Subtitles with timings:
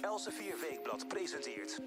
[0.00, 1.80] Elsevier Weekblad presenteert...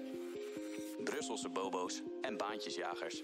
[1.04, 3.22] Brusselse bobo's en baantjesjagers.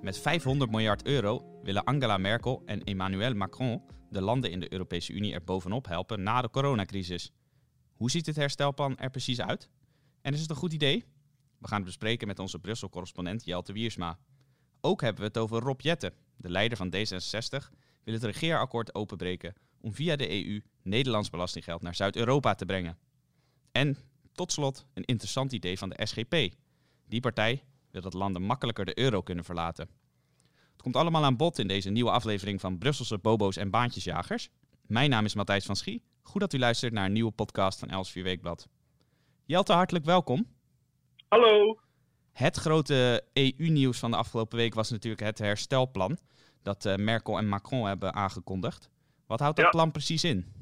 [0.00, 5.12] Met 500 miljard euro willen Angela Merkel en Emmanuel Macron de landen in de Europese
[5.12, 7.32] Unie er bovenop helpen na de coronacrisis.
[7.96, 9.68] Hoe ziet het herstelplan er precies uit?
[10.20, 11.04] En is het een goed idee?
[11.58, 14.18] We gaan het bespreken met onze Brussel-correspondent Jelte Wiersma.
[14.80, 16.14] Ook hebben we het over Rob Jetten.
[16.36, 17.70] De leider van D66
[18.04, 22.98] wil het regeerakkoord openbreken om via de EU Nederlands belastinggeld naar Zuid-Europa te brengen.
[23.76, 23.96] En
[24.32, 26.54] tot slot een interessant idee van de SGP.
[27.08, 29.88] Die partij wil dat landen makkelijker de euro kunnen verlaten.
[30.72, 34.48] Het komt allemaal aan bod in deze nieuwe aflevering van Brusselse Bobo's en Baantjesjagers.
[34.86, 36.02] Mijn naam is Matthijs van Schie.
[36.22, 38.68] Goed dat u luistert naar een nieuwe podcast van Els 4 Weekblad.
[39.44, 40.46] Jelte, hartelijk welkom.
[41.28, 41.80] Hallo.
[42.32, 46.18] Het grote EU-nieuws van de afgelopen week was natuurlijk het herstelplan
[46.62, 48.90] dat uh, Merkel en Macron hebben aangekondigd.
[49.26, 49.70] Wat houdt dat Ja.
[49.70, 50.52] plan precies in?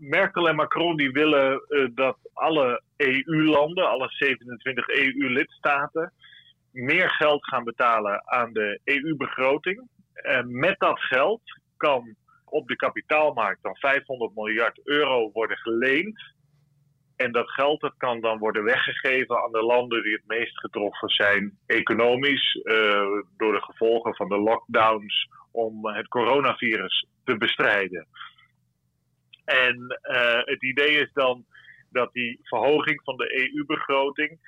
[0.00, 6.12] Merkel en Macron die willen eh, dat alle EU-landen, alle 27 EU-lidstaten,
[6.72, 9.88] meer geld gaan betalen aan de EU-begroting.
[10.12, 11.40] En met dat geld
[11.76, 16.34] kan op de kapitaalmarkt dan 500 miljard euro worden geleend.
[17.16, 21.08] En dat geld dat kan dan worden weggegeven aan de landen die het meest getroffen
[21.08, 28.06] zijn economisch eh, door de gevolgen van de lockdowns om het coronavirus te bestrijden.
[29.50, 31.44] En eh, het idee is dan
[31.90, 34.38] dat die verhoging van de EU-begroting,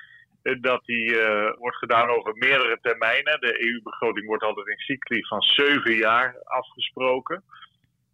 [0.43, 3.41] eh, dat die eh, wordt gedaan over meerdere termijnen.
[3.41, 7.43] De EU-begroting wordt altijd in cycli van zeven jaar afgesproken.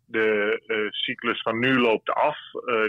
[0.07, 2.39] De cyclus van nu loopt af.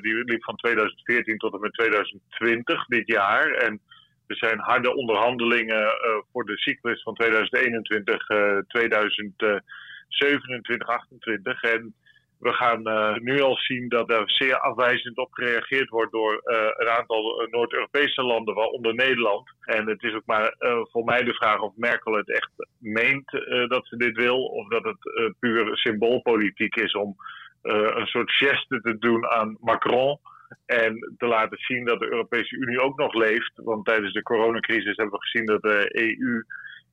[0.01, 3.51] Die liep van 2014 tot en met 2020 dit jaar.
[3.51, 3.81] En
[4.27, 5.87] er zijn harde onderhandelingen
[6.31, 11.63] voor de cyclus van 2021, eh 2027, 28.
[11.63, 11.95] En
[12.39, 16.67] we gaan eh, nu al zien dat er zeer afwijzend op gereageerd wordt door eh,
[16.77, 19.49] een aantal eh, Noord-Europese landen, waaronder Nederland.
[19.61, 20.55] En het is ook maar
[20.91, 23.31] voor mij de vraag of Merkel het echt meent
[23.67, 27.15] dat ze dit wil, of dat het puur symboolpolitiek is om
[27.61, 30.19] een soort geste te doen aan Macron.
[30.65, 33.51] En te laten zien dat de Europese Unie ook nog leeft.
[33.55, 36.43] Want tijdens de coronacrisis hebben we gezien dat de EU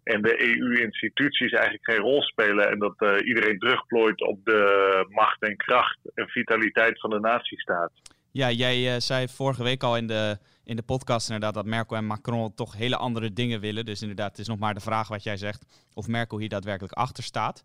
[0.06, 2.70] en de EU-instituties eigenlijk geen rol spelen.
[2.70, 4.60] En dat eh, iedereen terugplooit op de
[5.08, 7.90] macht en kracht en vitaliteit van de nazistaat.
[8.32, 11.96] Ja, jij eh, zei vorige week al in de, in de podcast inderdaad dat Merkel
[11.96, 13.84] en Macron toch hele andere dingen willen.
[13.84, 16.94] Dus inderdaad, het is nog maar de vraag wat jij zegt of Merkel hier daadwerkelijk
[16.94, 17.64] achter staat.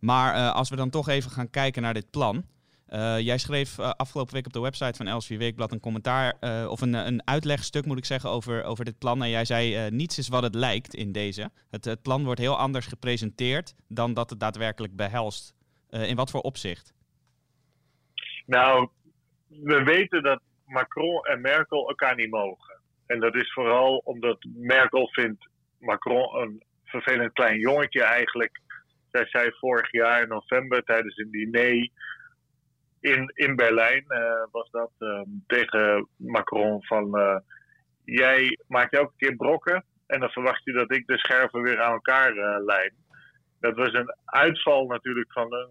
[0.00, 2.44] Maar eh, als we dan toch even gaan kijken naar dit plan.
[2.88, 6.66] Eh, jij schreef eh, afgelopen week op de website van Elsevier Weekblad een commentaar, eh,
[6.70, 9.22] of een, een uitlegstuk moet ik zeggen, over, over dit plan.
[9.22, 11.50] En jij zei, niets is wat het lijkt in deze.
[11.70, 15.56] Het, het plan wordt heel anders gepresenteerd dan dat het daadwerkelijk behelst.
[15.90, 16.94] Eh, in wat voor opzicht?
[18.46, 18.88] Nou,
[19.48, 22.80] we weten dat Macron en Merkel elkaar niet mogen.
[23.06, 28.60] En dat is vooral omdat Merkel vindt Macron een vervelend klein jongetje eigenlijk.
[29.10, 31.90] Zij zei vorig jaar in november tijdens een diner
[33.00, 37.36] in, in Berlijn eh, was dat eh, tegen Macron van eh,
[38.04, 41.92] jij maakt elke keer brokken en dan verwacht je dat ik de scherven weer aan
[41.92, 42.92] elkaar eh lijm.
[43.60, 45.68] Dat was een uitval natuurlijk van de,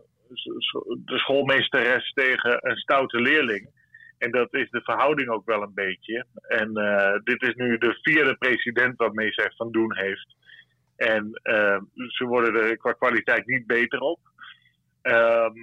[1.05, 3.69] de schoolmeesteres tegen een stoute leerling.
[4.17, 6.25] En dat is de verhouding ook wel een beetje.
[6.47, 6.73] En
[7.23, 10.35] dit is nu de vierde president waarmee zij van doen heeft.
[10.95, 11.29] En
[12.07, 14.19] ze worden er qua kwaliteit niet beter op.
[15.01, 15.55] Ehm,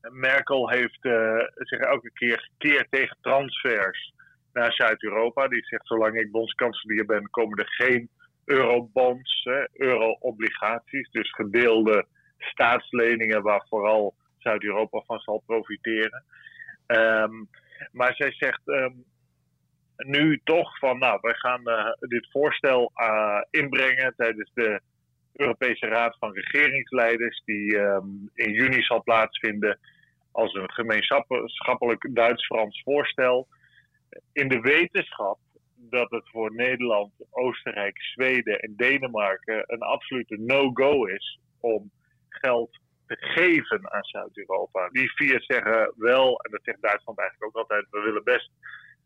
[0.00, 4.12] Merkel heeft eh, zich elke keer gekeerd tegen transfers
[4.52, 5.48] naar Zuid-Europa.
[5.48, 8.08] Die zegt: zolang ik bondskanselier ben, komen er geen
[8.44, 11.10] eurobonds, euro-obligaties.
[11.10, 12.06] Dus gedeelde
[12.38, 16.24] staatsleningen waar vooral Zuid-Europa van zal profiteren.
[16.86, 17.32] Ehm,
[17.92, 18.92] maar zij zegt ehm,
[19.96, 24.80] nu toch van, nou, wij gaan eh, dit voorstel eh, inbrengen tijdens de
[25.38, 29.78] Europese Raad van Regeringsleiders, die ehm, in juni zal plaatsvinden
[30.32, 33.48] als een gemeenschappelijk Duits-Frans voorstel.
[34.32, 35.38] In de wetenschap
[35.76, 41.90] dat het voor Nederland, Oostenrijk, Zweden en Denemarken een absolute no-go is om
[42.28, 44.88] geld te geven aan Zuid-Europa.
[44.88, 48.50] Die vier zeggen wel, en dat zegt Duitsland eigenlijk ook altijd, we willen best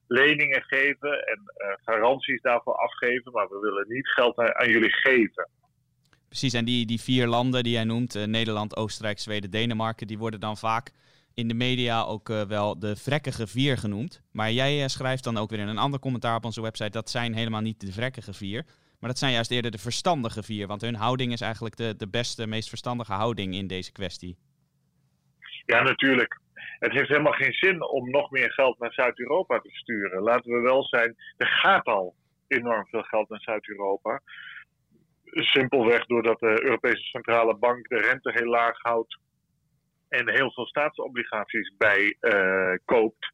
[0.06, 5.48] leningen geven en uh, garanties daarvoor afgeven, maar we willen niet geld aan jullie geven.
[6.32, 10.18] Precies, en die, die vier landen die jij noemt, uh, Nederland, Oostenrijk, Zweden, Denemarken, die
[10.18, 10.90] worden dan vaak
[11.34, 14.22] in de media ook uh, wel de vrekkige vier genoemd.
[14.30, 17.10] Maar jij uh, schrijft dan ook weer in een ander commentaar op onze website, dat
[17.10, 18.64] zijn helemaal niet de vrekkige vier.
[19.00, 22.08] Maar dat zijn juist eerder de verstandige vier, want hun houding is eigenlijk de, de
[22.08, 24.36] beste, meest verstandige houding in deze kwestie.
[25.66, 26.40] Ja, natuurlijk.
[26.78, 30.22] het heeft helemaal geen zin om nog meer geld naar Zuid-Europa te sturen.
[30.22, 32.14] Laten we wel zijn, er gaat al
[32.46, 34.20] enorm veel geld naar Zuid-Europa.
[35.32, 39.18] Simpelweg doordat de Europese Centrale Bank de rente heel laag houdt
[40.08, 43.32] en heel veel staatsobligaties bij uh, koopt.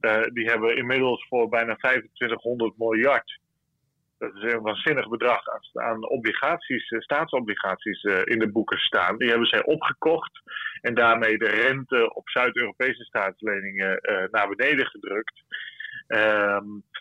[0.00, 3.40] Uh, die hebben inmiddels voor bijna 2500 miljard.
[4.18, 5.40] Dat is een waanzinnig bedrag
[5.72, 9.18] aan obligaties, eh, staatsobligaties in de boeken staan.
[9.18, 10.40] Die hebben zij opgekocht
[10.80, 15.42] en daarmee de rente op Zuid-Europese staatsleningen naar beneden gedrukt.
[16.08, 16.97] Um, eh,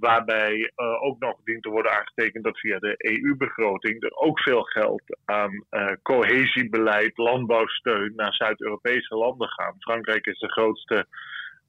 [0.00, 4.62] waarbij uh, ook nog dient te worden aangetekend dat via de EU-begroting er ook veel
[4.62, 9.74] geld aan uh, cohesiebeleid, landbouwsteun naar Zuid-Europese landen gaat.
[9.78, 11.06] Frankrijk is de grootste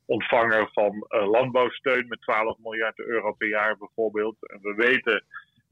[0.05, 4.35] ontvanger van landbouwsteun met 12 miljard euro per jaar bijvoorbeeld.
[4.39, 5.23] En we weten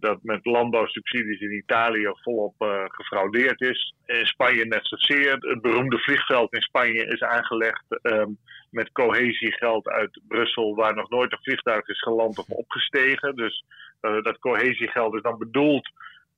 [0.02, 3.94] dat met landbouwsubsidies in Italië volop uh, gefraudeerd is.
[4.06, 5.32] In Spanje net zozeer.
[5.40, 8.38] Het beroemde vliegveld in Spanje is aangelegd um,
[8.70, 13.36] met cohesiegeld uit Brussel, waar nog nooit een vliegtuig is geland of opgestegen.
[13.36, 13.64] Dus
[14.02, 15.90] uh, dat cohesiegeld is dan bedoeld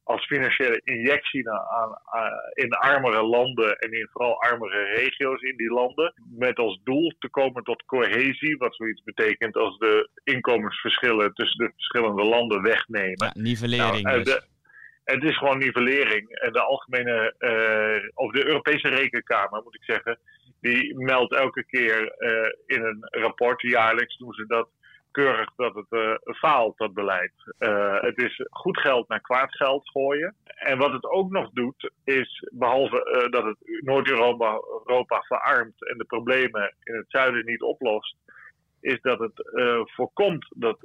[0.04, 1.98] als financiële injectie aan,
[2.54, 6.14] in armere landen en in vooral armere regio's in die landen.
[6.38, 11.72] Met als doel te komen tot cohesie, wat zoiets betekent als de inkomensverschillen tussen de
[11.74, 13.16] verschillende landen wegnemen.
[13.18, 14.52] Ja, nivellering nou, dus.
[15.04, 16.30] Het is gewoon nivellering.
[16.30, 20.20] En de algemene, uh, of de Europese Rekenkamer moet ik zeggen,
[20.62, 24.70] die meldt elke keer uh, in een rapport, jaarlijks doen ze dat,
[25.14, 27.34] keurig dat het uh, faalt, dat beleid.
[27.60, 30.36] Uh, het is goed geld naar kwaad geld gooien.
[30.44, 35.98] En wat het ook nog doet, is behalve uh, dat het Noord-Europa Europa verarmt en
[35.98, 38.16] de problemen in het zuiden niet oplost,
[38.82, 39.42] is dat het
[39.96, 40.78] voorkomt dat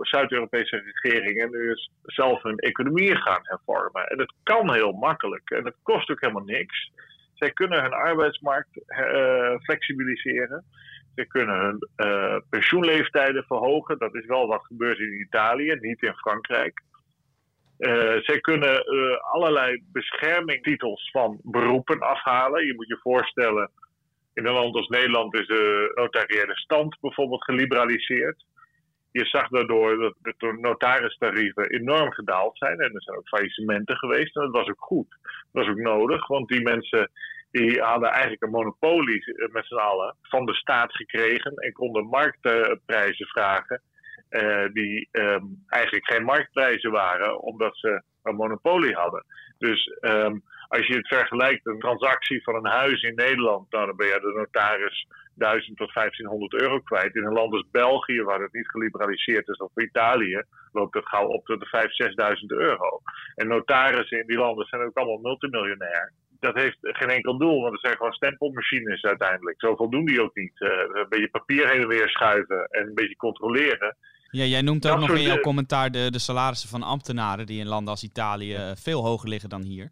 [0.00, 4.06] Zuid-Europese regeringen nu zelf hun economie gaan hervormen.
[4.06, 6.90] En dat kan heel makkelijk en dat kost ook helemaal niks.
[7.34, 8.70] Zij kunnen hun arbeidsmarkt
[9.62, 10.64] flexibiliseren.
[11.14, 13.98] Ze kunnen hun uh, pensioenleeftijden verhogen.
[13.98, 16.82] Dat is wel wat gebeurt in Italië, niet in Frankrijk.
[17.78, 22.66] Uh, zij kunnen uh, allerlei beschermingstitels van beroepen afhalen.
[22.66, 23.70] Je moet je voorstellen,
[24.34, 28.44] in een land als Nederland is de notariële stand bijvoorbeeld geliberaliseerd.
[29.10, 32.80] Je zag daardoor dat de notaristarieven enorm gedaald zijn.
[32.80, 34.36] En er zijn ook faillissementen geweest.
[34.36, 35.08] En dat was ook goed.
[35.52, 37.10] Dat was ook nodig, want die mensen
[37.52, 42.06] die hadden eigenlijk een monopolie eh, met z'n allen van de staat gekregen en konden
[42.06, 43.82] marktprijzen vragen.
[44.30, 49.24] Uh, die um, eigenlijk geen marktprijzen waren, omdat ze een monopolie hadden.
[49.58, 53.96] Dus um, als je het vergelijkt, een transactie van een huis in Nederland, nou, dan
[53.96, 57.14] ben je de notaris 1000 tot 1500 euro kwijt.
[57.14, 61.26] In een land als België, waar het niet geliberaliseerd is, of Italië, loopt het gauw
[61.26, 61.88] op tot de
[62.28, 63.00] 5.000, 6.000 euro.
[63.34, 67.72] En notarissen in die landen zijn ook allemaal multimiljonair dat heeft geen enkel doel, want
[67.72, 69.60] het zijn gewoon stempelmachines uiteindelijk.
[69.60, 70.60] Zoveel doen die ook niet.
[70.60, 73.96] Uh, een beetje papier heen en weer schuiven en een beetje controleren.
[74.30, 77.68] Ja, jij noemt ook nog in jouw commentaar de, de salarissen van ambtenaren die in
[77.68, 79.90] landen als Italië eh, veel hoger liggen dan hier.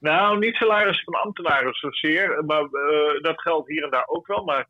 [0.00, 4.44] Nou, niet salarissen van ambtenaren zozeer, maar uh, dat geldt hier en daar ook wel.
[4.44, 4.66] Maar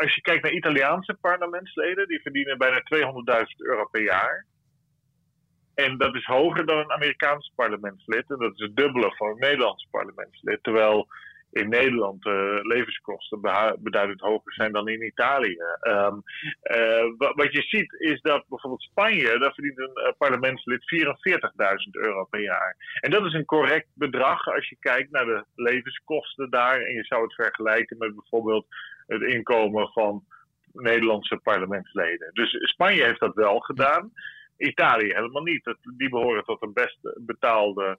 [0.00, 2.82] als je kijkt naar Italiaanse parlementsleden, die verdienen bijna
[3.38, 4.46] 200.000 euro per jaar.
[5.76, 8.30] En dat is hoger dan een Amerikaans parlementslid.
[8.30, 10.62] En dat is het dubbele van een Nederlands parlementslid.
[10.62, 11.08] Terwijl
[11.50, 13.40] in Nederland uh, levenskosten
[13.78, 15.56] beduidend hoger zijn dan in Italië.
[15.82, 16.22] Um,
[16.62, 22.24] uh, wat je ziet is dat bijvoorbeeld Spanje, daar verdient een uh, parlementslid 44.000 euro
[22.24, 22.76] per jaar.
[23.00, 26.80] En dat is een correct bedrag als je kijkt naar de levenskosten daar.
[26.80, 28.66] En je zou het vergelijken met bijvoorbeeld
[29.06, 30.24] het inkomen van
[30.72, 32.30] Nederlandse parlementsleden.
[32.32, 34.12] Dus Spanje heeft dat wel gedaan.
[34.56, 35.76] Italië helemaal niet.
[35.96, 37.98] Die behoren tot de best betaalde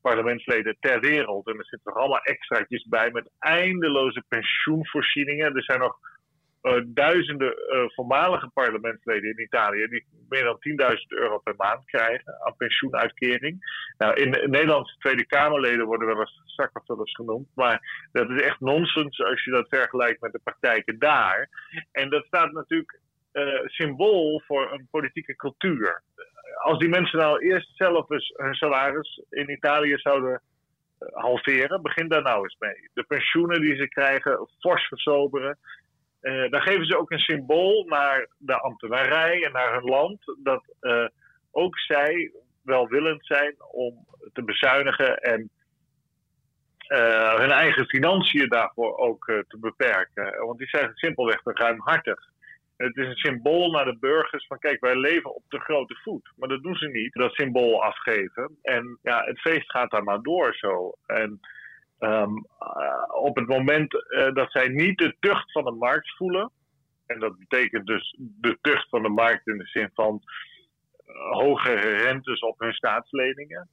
[0.00, 1.46] parlementsleden ter wereld.
[1.46, 5.56] En er zitten nog allemaal extraatjes bij met eindeloze pensioenvoorzieningen.
[5.56, 5.98] Er zijn nog
[6.62, 10.58] uh, duizenden uh, voormalige parlementsleden in Italië die meer dan
[10.92, 13.58] 10.000 euro per maand krijgen aan pensioenuitkering.
[13.98, 18.60] Nou, in, in Nederlandse Tweede Kamerleden worden wel eens zakkenvullers genoemd, maar dat is echt
[18.60, 21.48] nonsens als je dat vergelijkt met de praktijken daar.
[21.92, 23.00] En dat staat natuurlijk
[23.64, 26.02] symbool voor een politieke cultuur.
[26.62, 30.42] Als die mensen nou eerst zelf eens hun salaris in Italië zouden
[30.98, 32.90] eh, halveren, begin daar nou eens mee.
[32.94, 35.58] De pensioenen die ze krijgen, fors versoberen.
[36.22, 40.36] Uh, dan geven ze ook een symbool naar de ambtenarij en naar hun land.
[40.42, 40.64] Dat
[41.50, 42.32] ook zij
[42.62, 45.50] welwillend zijn om te bezuinigen en
[47.36, 50.46] hun eigen financiën daarvoor ook te beperken.
[50.46, 52.30] Want die zijn simpelweg te ruimhartig.
[52.80, 56.32] Het is een symbool naar de burgers van kijk, wij leven op de grote voet.
[56.36, 58.58] Maar dat doen ze niet, dat symbool afgeven.
[58.62, 60.94] En ja, het feest gaat daar maar door zo.
[61.06, 61.40] En
[62.00, 62.34] Ehm,
[63.08, 63.90] op het moment
[64.34, 66.50] dat zij niet de tucht van de markt voelen,
[67.06, 70.22] en dat betekent dus de tucht van de markt in de zin van
[71.30, 73.68] hogere rentes op hun staatsleningen,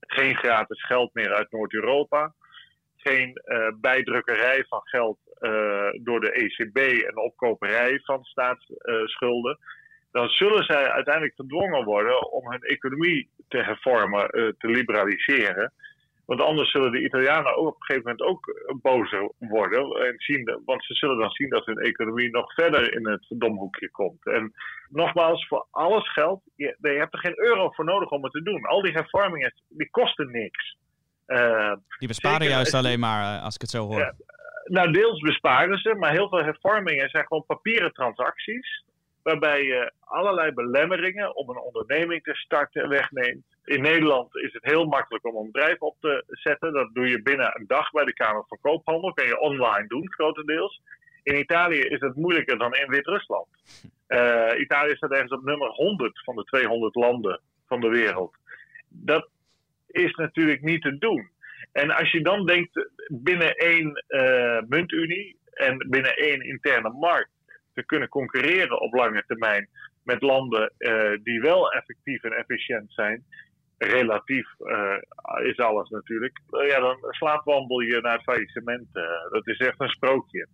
[0.00, 2.34] geen gratis geld meer uit Noord-Europa,
[2.96, 3.42] geen
[3.80, 5.18] bijdrukkerij van geld
[6.02, 6.76] door de ECB
[7.08, 9.58] en opkoperij van staatsschulden
[10.14, 15.72] dan zullen zij uiteindelijk gedwongen worden om hun economie te hervormen, uh, te liberaliseren.
[16.26, 20.06] Want anders zullen de Italianen ook op een gegeven moment ook bozer worden.
[20.06, 23.90] En zien, want ze zullen dan zien dat hun economie nog verder in het domhoekje
[23.90, 24.26] komt.
[24.26, 24.52] En
[24.88, 28.42] nogmaals, voor alles geldt, je, je hebt er geen euro voor nodig om het te
[28.42, 28.64] doen.
[28.64, 30.76] Al die hervormingen, die kosten niks.
[31.26, 34.14] Uh, die besparen juist alleen maar, eh, als ik het zo hoor.
[34.64, 38.84] Nou, deels besparen ze, maar heel veel hervormingen zijn gewoon papieren transacties
[39.24, 43.44] waarbij je allerlei belemmeringen om een onderneming te starten wegneemt.
[43.64, 46.72] In Nederland is het heel makkelijk om een bedrijf op te zetten.
[46.72, 49.12] Dat doe je binnen een dag bij de Kamer van Koophandel.
[49.12, 50.80] Kun je online doen, grotendeels.
[51.22, 53.46] In Italië is het moeilijker dan in Wit-Rusland.
[54.08, 58.36] Uh, Italië staat ergens op nummer 100 van de 200 landen van de wereld.
[58.88, 59.28] Dat
[59.86, 61.30] is natuurlijk niet te doen.
[61.74, 67.30] En als je dan denkt binnen één uh, muntunie en binnen één interne markt
[67.72, 69.68] te kunnen concurreren op lange termijn
[70.02, 73.24] met landen uh, die wel effectief en efficiënt zijn.
[73.78, 76.40] Relatief uh, is alles natuurlijk.
[76.68, 78.86] Ja, dan slaapwandel je naar het faillissement.
[79.30, 80.48] dat is echt een sprookje.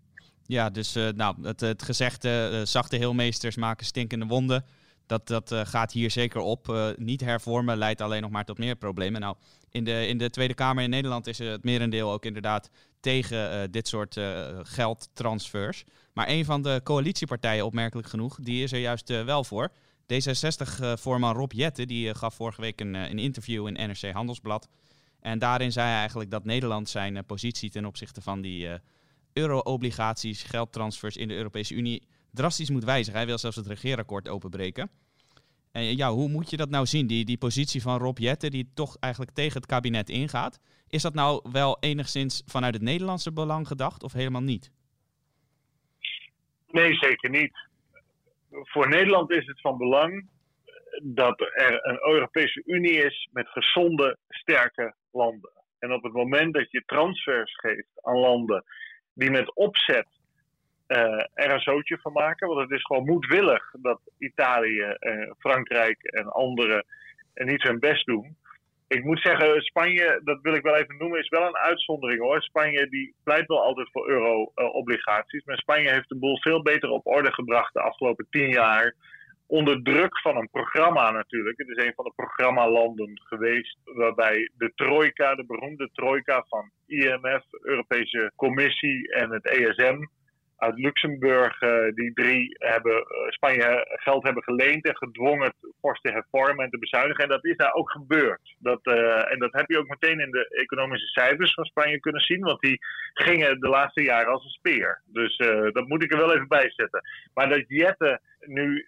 [0.46, 4.64] Ja, dus nou, het, het gezegde zachte heelmeesters maken stinkende wonden.
[5.10, 6.94] Dat, dat gaat hier zeker op.
[6.96, 9.20] niet hervormen leidt alleen nog maar tot meer problemen.
[9.20, 9.36] Nou,
[9.70, 13.88] in de, in de Tweede Kamer in Nederland is het merendeel ook inderdaad tegen dit
[13.88, 14.20] soort
[14.62, 15.84] geldtransfers.
[16.12, 19.70] Maar een van de coalitiepartijen, opmerkelijk genoeg, die is er juist wel voor.
[20.02, 24.68] D66-voorman Rob Jette die gaf vorige week een, een, interview in NRC Handelsblad.
[25.20, 28.68] En daarin zei hij eigenlijk dat Nederland zijn positie ten opzichte van die
[29.32, 32.02] euro-obligaties, geldtransfers in de Europese Unie
[32.32, 33.18] drastisch moet wijzigen.
[33.18, 34.90] Hij wil zelfs het regeerakkoord openbreken.
[35.72, 38.70] En ja, hoe moet je dat nou zien, die, die positie van Rob Jette, die
[38.74, 40.60] toch eigenlijk tegen het kabinet ingaat?
[40.88, 44.70] Is dat nou wel enigszins vanuit het Nederlandse belang gedacht of helemaal niet?
[46.70, 47.68] Nee, zeker niet.
[48.50, 50.28] Voor Nederland is het van belang
[51.02, 55.50] dat er een Europese Unie is met gezonde, sterke landen.
[55.78, 58.64] En op het moment dat je transfers geeft aan landen
[59.12, 60.06] die met opzet
[61.34, 66.26] er een zootje van maken, want het is gewoon moedwillig dat Italië, uh, Frankrijk en
[66.28, 66.84] anderen
[67.34, 68.36] niet hun best doen,
[68.96, 72.42] ik moet zeggen, Spanje, dat wil ik wel even noemen, is wel een uitzondering hoor.
[72.42, 75.44] Spanje die pleit wel altijd voor euro-obligaties.
[75.44, 78.94] maar Spanje heeft de boel veel beter op orde gebracht de afgelopen tien jaar.
[79.46, 81.58] Onder druk van een programma natuurlijk.
[81.58, 87.44] Het is een van de programmalanden geweest waarbij de trojka, de beroemde trojka van IMF,
[87.62, 90.04] Europese Commissie en het ESM
[90.60, 96.10] uit Luxemburg, uh, die drie hebben uh, Spanje geld hebben geleend en gedwongen fors te
[96.10, 97.24] hervormen en te bezuinigen.
[97.24, 98.56] En dat is daar ook gebeurd.
[98.58, 102.20] Dat, uh, en dat heb je ook meteen in de economische cijfers van Spanje kunnen
[102.20, 102.78] zien, want die
[103.14, 105.02] gingen de laatste jaren als een speer.
[105.04, 105.36] Dus
[105.72, 107.02] dat moet ik er wel even bij zetten.
[107.34, 108.86] Maar dat Jette nu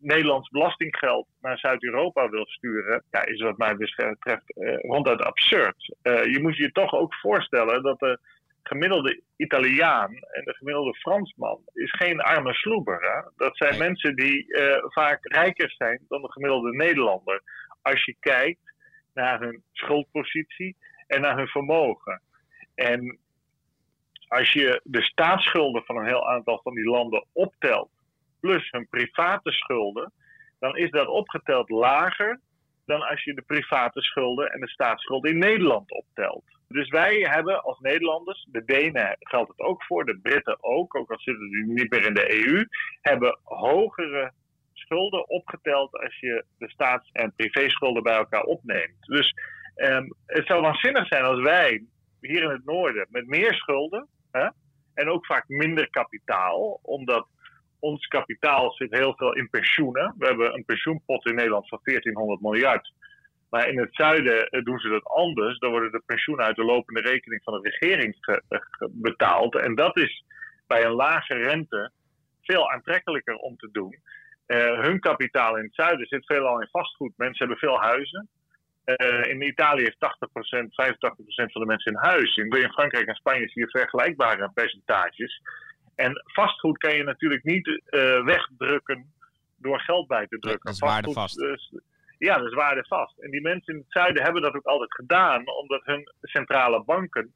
[0.00, 4.52] Nederlands belastinggeld naar Zuid-Europa wil sturen, ja, is wat mij betreft
[4.82, 5.96] ronduit absurd.
[6.02, 8.18] je moet je toch ook voorstellen dat
[8.68, 13.00] gemiddelde Italiaan en de gemiddelde Fransman is geen arme sloeber.
[13.00, 13.30] Hè?
[13.36, 17.42] Dat zijn mensen die uh, vaak rijker zijn dan de gemiddelde Nederlander.
[17.82, 18.74] Als je kijkt
[19.14, 22.22] naar hun schuldpositie en naar hun vermogen.
[22.74, 23.18] En
[24.28, 27.90] als je de staatsschulden van een heel aantal van die landen optelt,
[28.40, 30.12] plus hun private schulden,
[30.58, 32.40] dan is dat opgeteld lager
[32.86, 36.57] dan als je de private schulden en de staatsschulden in Nederland optelt.
[36.68, 41.10] Dus wij hebben als Nederlanders, de Denen geldt het ook voor, de Britten ook, ook
[41.10, 42.66] al zitten die niet meer in de EU,
[43.00, 44.32] hebben hogere
[44.72, 49.00] schulden opgeteld als je de staats- en privéschulden bij elkaar opneemt.
[49.00, 49.34] Dus
[49.76, 51.84] um, het zou waanzinnig zijn als wij
[52.20, 54.48] hier in het noorden met meer schulden hè,
[54.94, 57.26] en ook vaak minder kapitaal, omdat
[57.78, 60.14] ons kapitaal zit heel veel in pensioenen.
[60.18, 62.92] We hebben een pensioenpot in Nederland van 1400 miljard.
[63.50, 65.58] Maar in het zuiden eh, doen ze dat anders.
[65.58, 68.16] Dan worden de pensioenen uit de lopende rekening van de regering
[68.88, 69.56] betaald.
[69.56, 70.24] En dat is
[70.66, 71.90] bij een lage rente
[72.42, 73.96] veel aantrekkelijker om te doen.
[74.46, 77.12] Uh, hun kapitaal in het zuiden zit veelal in vastgoed.
[77.16, 78.28] Mensen hebben veel huizen.
[78.84, 82.36] Uh, in Italië heeft 80%, 85% van de mensen in huis.
[82.36, 85.42] In, in Frankrijk en Spanje zie je vergelijkbare percentages.
[85.94, 89.12] En vastgoed kan je natuurlijk niet uh, wegdrukken
[89.56, 90.64] door geld bij te drukken.
[90.64, 91.40] Dat is waardevast.
[91.40, 91.82] Vastgoed,
[92.18, 93.18] Ja, dat is waardevast.
[93.18, 97.32] En die mensen in het zuiden hebben dat ook altijd gedaan, omdat hun centrale banken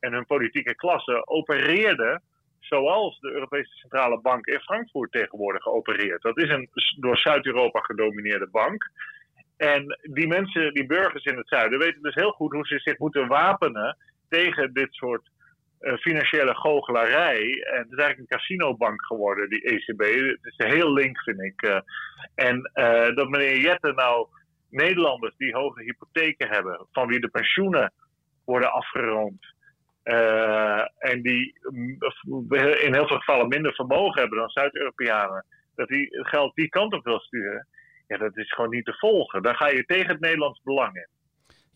[0.00, 2.22] en hun politieke klasse opereerden
[2.60, 6.22] zoals de Europese Centrale Bank in Frankfurt tegenwoordig opereert.
[6.22, 8.90] Dat is een door Zuid-Europa gedomineerde bank.
[9.56, 12.98] En die mensen, die burgers in het zuiden, weten dus heel goed hoe ze zich
[12.98, 13.96] moeten wapenen
[14.28, 15.30] tegen dit soort
[15.94, 17.40] financiële goochelarij.
[17.42, 20.00] En het is eigenlijk een casinobank geworden, die ECB.
[20.42, 21.62] Het is heel link, vind ik.
[21.62, 21.78] Uh,
[22.34, 24.26] en uh, dat meneer Jette nou
[24.70, 27.92] Nederlanders die hoge hypotheken hebben, van wie de pensioenen
[28.44, 29.54] worden afgeroomd.
[30.98, 31.98] en die mm,
[32.54, 35.44] in heel veel gevallen minder vermogen hebben dan Zuid-Europeanen.
[35.74, 37.66] Dat die geld die kant op wil sturen.
[38.06, 39.42] Ja, dat is gewoon niet te volgen.
[39.42, 41.08] Dan ga je tegen het Nederlands belang in.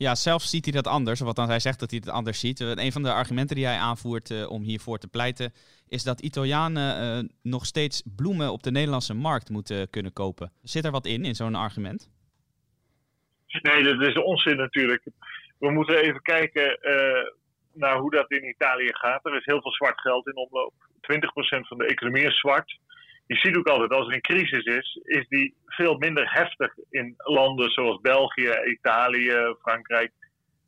[0.07, 1.21] Ja, zelf ziet hij dat anders.
[1.21, 2.61] Wat dan hij zegt dat hij het anders ziet.
[2.61, 5.53] Een van de argumenten die hij aanvoert uh, om hiervoor te pleiten,
[5.89, 10.53] is dat Italianen uh, nog steeds bloemen op de Nederlandse markt moeten kunnen kopen.
[10.63, 12.11] Zit er wat in, in zo'n argument?
[13.63, 15.03] Nee, dat is onzin natuurlijk.
[15.59, 16.79] We moeten even kijken
[17.73, 19.27] naar hoe dat in Italië gaat.
[19.27, 20.75] Er is heel veel zwart geld in omloop.
[21.01, 22.79] 20% van de economie is zwart
[23.31, 27.15] je ziet ook altijd, als er een crisis is, is die veel minder heftig in
[27.17, 30.13] landen zoals België, Italië, Frankrijk,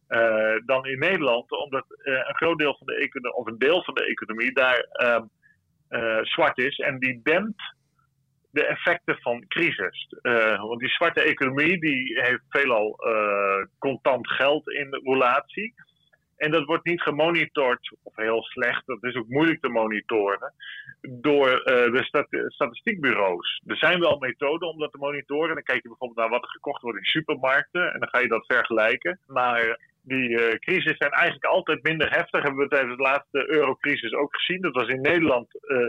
[0.08, 1.50] uh, dan in Nederland.
[1.50, 4.86] Omdat uh, een groot deel van de economie, of een deel van de economie daar
[5.90, 6.78] uh, zwart is.
[6.78, 7.62] En die dempt
[8.50, 10.08] de effecten van crisis.
[10.56, 13.00] want die zwarte economie die heeft veelal
[13.78, 15.74] contant geld in de relatie.
[16.36, 20.52] En dat wordt niet gemonitord, of heel slecht, dat is ook moeilijk te monitoren,
[21.00, 23.62] door uh, de statistiekbureaus.
[23.66, 25.54] Er zijn wel methoden om dat te monitoren.
[25.54, 28.28] Dan kijk je bijvoorbeeld naar wat er gekocht wordt in supermarkten en dan ga je
[28.28, 29.18] dat vergelijken.
[29.26, 32.42] Maar die uh, crisis zijn eigenlijk altijd minder heftig.
[32.42, 34.60] Hebben we tijdens de laatste eurocrisis ook gezien.
[34.60, 35.86] Dat was in Nederland uh,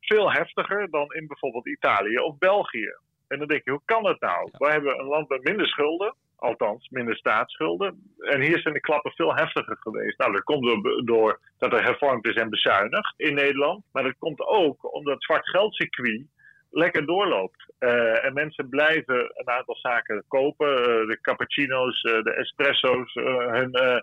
[0.00, 2.94] veel heftiger dan in bijvoorbeeld Italië of België.
[3.28, 4.48] En dan denk je, hoe kan dat nou?
[4.52, 8.14] We hebben een land met minder schulden Althans, minder staatsschulden.
[8.18, 10.18] En hier zijn de klappen veel heftiger geweest.
[10.18, 13.84] Nou, dat komt door, door dat er hervormd is en bezuinigd in Nederland.
[13.92, 16.26] Maar dat komt ook omdat het zwart geldcircuit
[16.70, 17.72] lekker doorloopt.
[17.78, 20.68] Uh, en mensen blijven een aantal zaken kopen.
[20.68, 24.02] Uh, de cappuccino's, uh, de espresso's, hun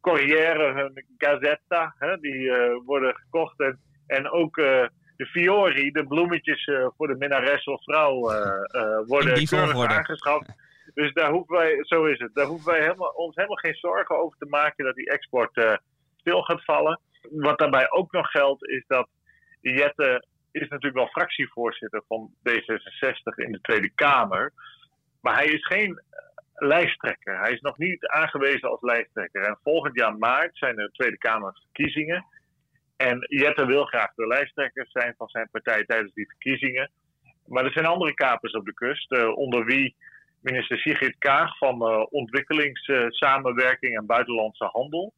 [0.00, 1.94] Corriere, hun Gazzetta.
[1.98, 2.52] Hè, die
[2.84, 3.60] worden gekocht.
[3.60, 4.54] En, en ook
[5.16, 8.20] de Fiori, de bloemetjes voor de minnares of vrouw,
[9.06, 10.54] worden keurig aangeschaft.
[10.94, 14.18] Dus daar hoeven wij, zo is het, daar hoeven wij helemaal, ons helemaal geen zorgen
[14.18, 15.74] over te maken dat die export uh,
[16.16, 17.00] stil gaat vallen.
[17.30, 19.08] Wat daarbij ook nog geldt, is dat
[19.60, 24.52] Jette is natuurlijk wel fractievoorzitter van D66 in de Tweede Kamer.
[25.20, 27.40] Maar hij is geen eh, lijsttrekker.
[27.40, 29.42] Hij is nog niet aangewezen als lijsttrekker.
[29.42, 32.26] En volgend jaar maart zijn er Tweede Kamerverkiezingen.
[32.96, 36.90] En Jette wil graag de lijsttrekker zijn van zijn partij tijdens die verkiezingen.
[37.46, 39.96] Maar er zijn andere kapers op de kust, uh, onder wie
[40.42, 45.14] minister Sigrid Kaag van uh, ontwikkelingssamenwerking en buitenlandse handel.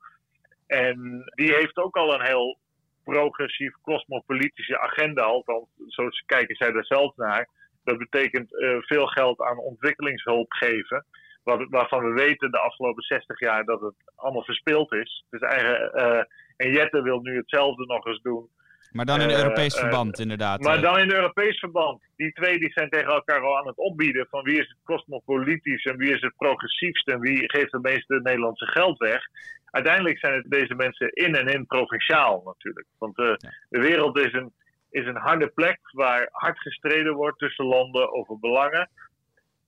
[0.66, 2.58] En die heeft ook al een heel
[3.04, 7.48] progressief cosmopolitische agenda, althans zo kijken zij daar zelf naar.
[7.84, 11.06] Dat betekent uh, veel geld aan ontwikkelingshulp geven.
[11.42, 15.24] Wat, waarvan we weten de afgelopen 60 jaar dat het allemaal verspeeld is.
[15.30, 16.22] Dus eigen, uh,
[16.56, 18.48] en Jette wil nu hetzelfde nog eens doen
[18.94, 20.60] maar dan in uh, Europees uh, verband, inderdaad.
[20.60, 22.02] Maar dan in Europees verband.
[22.16, 25.84] Die twee die zijn tegen elkaar al aan het opbieden van wie is het cosmopolitisch
[25.84, 29.22] en wie is het progressiefst en wie geeft het meeste Nederlandse geld weg.
[29.70, 32.86] Uiteindelijk zijn het deze mensen in en in provinciaal natuurlijk.
[32.98, 33.34] Want uh,
[33.68, 34.52] de wereld is een,
[34.90, 38.90] is een harde plek waar hard gestreden wordt tussen landen over belangen.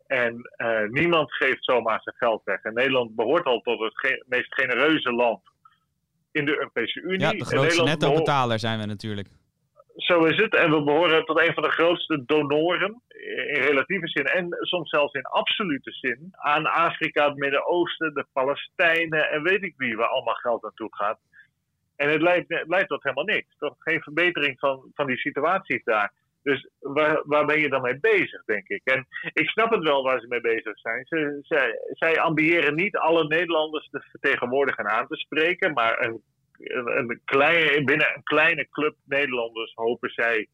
[0.06, 0.50] En
[0.90, 2.62] niemand geeft zomaar zijn geld weg.
[2.62, 5.40] En Nederland behoort al tot het ge meest genereuze land
[6.36, 7.20] in de Europese Unie.
[7.20, 9.28] Ja, de grootste netto-betaler zijn we natuurlijk.
[9.96, 10.54] Zo is het.
[10.54, 13.02] En we behoren tot een van de grootste donoren,
[13.52, 19.30] in relatieve zin en soms zelfs in absolute zin, aan Afrika, het Midden-Oosten, de Palestijnen
[19.30, 21.18] en weet ik wie, waar allemaal geld naartoe gaat.
[21.96, 23.56] En het leidt, het leidt tot helemaal niks.
[23.58, 26.12] Toch geen verbetering van, van die situatie daar.
[26.46, 28.80] Dus waar, waar ben je dan mee bezig, denk ik?
[28.84, 31.06] En ik snap het wel waar ze mee bezig zijn.
[31.06, 36.22] Ze, zij, zij ambiëren niet alle Nederlanders te vertegenwoordigen en aan te spreken, maar een,
[36.96, 40.48] een kleine, binnen een kleine club Nederlanders hopen zij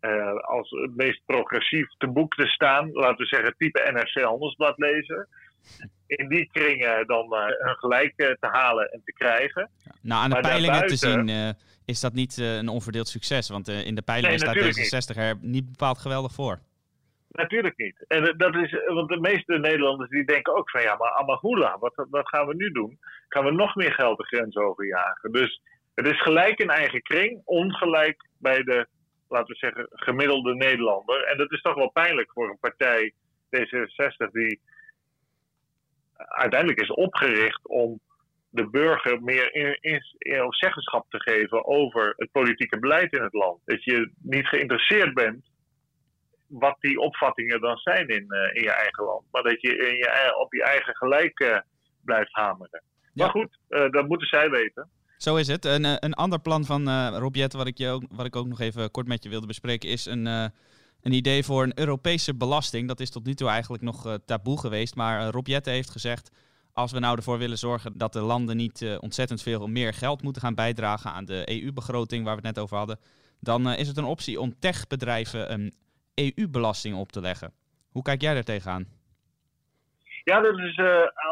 [0.00, 2.92] uh, als het meest progressief te boek te staan.
[2.92, 5.28] Laten we zeggen, type NRC Handelsblad lezen
[6.16, 9.70] in die kringen dan uh, hun gelijk uh, te halen en te krijgen.
[10.00, 10.98] Nou, aan de maar peilingen daarbuiten...
[10.98, 11.50] te zien uh,
[11.84, 13.48] is dat niet een onverdeeld succes.
[13.48, 16.58] Want in de peilingen nee, staat D66 er niet bepaald geweldig voor.
[17.28, 18.04] Natuurlijk niet.
[18.08, 22.06] En dat is, want de meeste Nederlanders die denken ook van ja, maar Amahula, wat,
[22.10, 22.98] wat gaan we nu doen?
[23.28, 25.32] Gaan we nog meer geld de grens overjagen?
[25.32, 25.60] Dus
[25.94, 28.86] het is gelijk een eigen kring, ongelijk bij de,
[29.28, 31.22] laten we zeggen, gemiddelde Nederlander.
[31.24, 33.12] En dat is toch wel pijnlijk voor een partij
[33.56, 34.60] D66 die
[36.28, 38.00] uiteindelijk is opgericht om
[38.48, 40.02] de burger meer in, in,
[40.48, 43.60] zeggenschap te geven over het politieke beleid in het land.
[43.64, 45.44] Dat je niet geïnteresseerd bent
[46.46, 49.22] wat die opvattingen dan zijn in, uh, in je eigen land.
[49.30, 51.58] Maar dat je, in je op je eigen gelijk uh,
[52.04, 52.82] blijft hameren.
[53.14, 54.88] Maar goed, uh, dat moeten zij weten.
[55.16, 55.64] Zo is het.
[55.64, 58.60] Een, een ander plan van uh, Rob wat ik, je ook, wat ik ook nog
[58.60, 60.52] even kort met je wilde bespreken, is een,
[61.04, 62.88] een idee voor een Europese belasting.
[62.88, 64.94] Dat is tot nu toe eigenlijk nog uh, taboe geweest.
[64.94, 66.30] Maar uh, Rob Jette heeft gezegd,
[66.72, 70.42] als we nou ervoor willen zorgen dat de landen niet ontzettend veel meer geld moeten
[70.42, 72.98] gaan bijdragen aan de EU-begroting waar we het net over hadden,
[73.40, 75.72] dan is het een optie om techbedrijven een
[76.14, 77.52] EU-belasting op te leggen.
[77.90, 78.86] Hoe kijk jij daar tegenaan?
[80.24, 80.78] Ja, dat is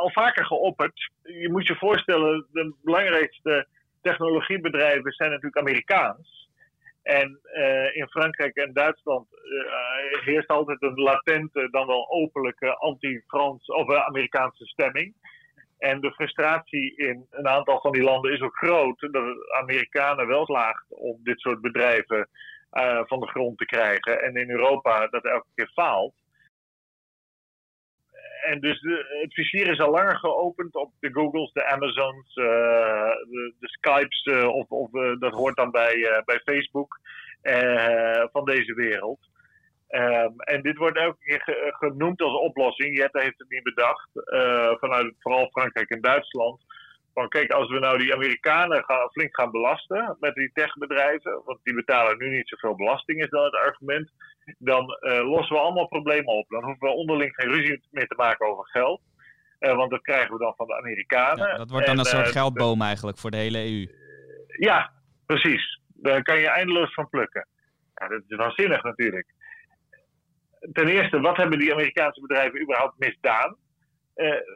[0.01, 1.11] al vaker geopperd.
[1.23, 3.67] Je moet je voorstellen, de belangrijkste
[4.03, 6.41] technologiebedrijven zijn natuurlijk Amerikaans.
[7.03, 13.67] En uh, in Frankrijk en Duitsland uh, heerst altijd een latente, dan wel openlijke anti-Frans
[13.67, 15.15] of Amerikaanse stemming.
[15.79, 19.25] En de frustratie in een aantal van die landen is ook groot dat
[19.61, 22.29] Amerikanen wel slaagt om dit soort bedrijven
[23.07, 24.23] van de grond te krijgen.
[24.23, 26.15] En in Europa dat elke keer faalt
[28.42, 28.81] en dus
[29.22, 32.44] het vizier is al langer geopend op de Googles, de Amazons, uh,
[33.31, 37.00] de, de, Skypes, uh, of, of uh, dat hoort dan bij, bij Facebook,
[38.33, 39.18] van deze wereld.
[39.88, 42.96] Um, en dit wordt elke keer ge, genoemd als oplossing.
[42.96, 44.09] Jette heeft het niet bedacht,
[44.81, 46.61] vanuit vooral Frankrijk en Duitsland.
[47.14, 51.59] Van kijk, als we nou die Amerikanen gaan, flink gaan belasten met die techbedrijven, want
[51.62, 54.11] die betalen nu niet zoveel belasting, is dan het argument
[54.59, 56.48] dan uh, lossen we allemaal problemen op.
[56.48, 59.01] Dan hoeven we onderling geen ruzie meer te maken over geld.
[59.61, 61.48] Uh, want dat krijgen we dan van de Amerikanen.
[61.48, 63.87] Ja, dat wordt dan en, een soort uh, geldboom eigenlijk voor de hele EU.
[64.46, 64.92] ja,
[65.27, 65.81] precies.
[65.87, 67.46] Daar kan je eindeloos van plukken.
[67.94, 69.27] Ja, dat is waanzinnig natuurlijk.
[70.72, 73.57] Ten eerste, wat hebben die Amerikaanse bedrijven überhaupt misdaan?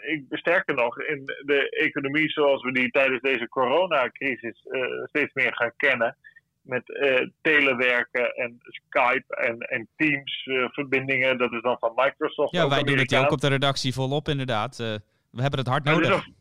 [0.00, 4.66] Ik sterker nog, in de economie zoals we die tijdens deze coronacrisis
[5.08, 6.16] steeds meer gaan kennen,
[6.66, 11.38] met uh, telewerken en Skype en, en Teams uh, verbindingen.
[11.38, 12.52] Dat is dan van Microsoft.
[12.52, 14.78] Ja, wij doen het ook op de redactie volop inderdaad.
[14.78, 14.94] Uh,
[15.30, 16.08] we hebben het hard nodig.
[16.08, 16.32] Het is,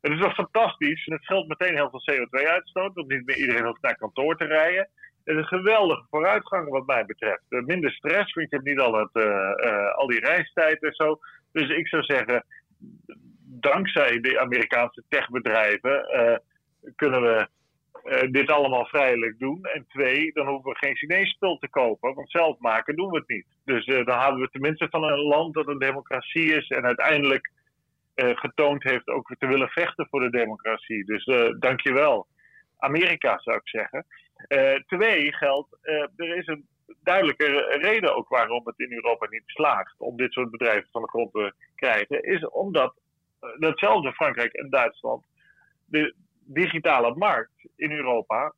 [0.00, 1.06] het is toch fantastisch.
[1.06, 2.94] En het scheelt meteen heel veel CO2-uitstoot.
[2.94, 4.88] Want niet meer iedereen hoeft naar kantoor te rijden.
[5.24, 7.42] Het is een geweldige vooruitgang wat mij betreft.
[7.48, 9.24] minder stress, want je hebt niet al, het,
[9.94, 11.18] al die reistijd en zo.
[11.52, 12.44] Dus ik zou zeggen,
[13.60, 16.06] dankzij de Amerikaanse techbedrijven
[16.96, 17.48] kunnen we
[18.04, 19.64] uh, dit allemaal vrijelijk doen.
[19.64, 23.16] En twee, dan hoeven we geen Chinees spul te kopen, want zelf maken doen we
[23.16, 23.46] het niet.
[23.64, 27.50] Dus uh, dan houden we tenminste van een land dat een democratie is en uiteindelijk
[28.14, 31.04] getoond heeft ook te willen vechten voor de democratie.
[31.04, 31.24] Dus
[31.58, 32.26] dankjewel.
[32.78, 34.06] Amerika zou ik zeggen.
[34.86, 35.78] twee geldt,
[36.16, 36.66] er is een
[37.02, 41.08] duidelijke reden ook waarom het in Europa niet slaagt om dit soort bedrijven van de
[41.08, 42.94] grond te krijgen, is omdat
[43.58, 45.24] datzelfde Frankrijk en Duitsland
[45.84, 48.54] de, digitale markt in Europa,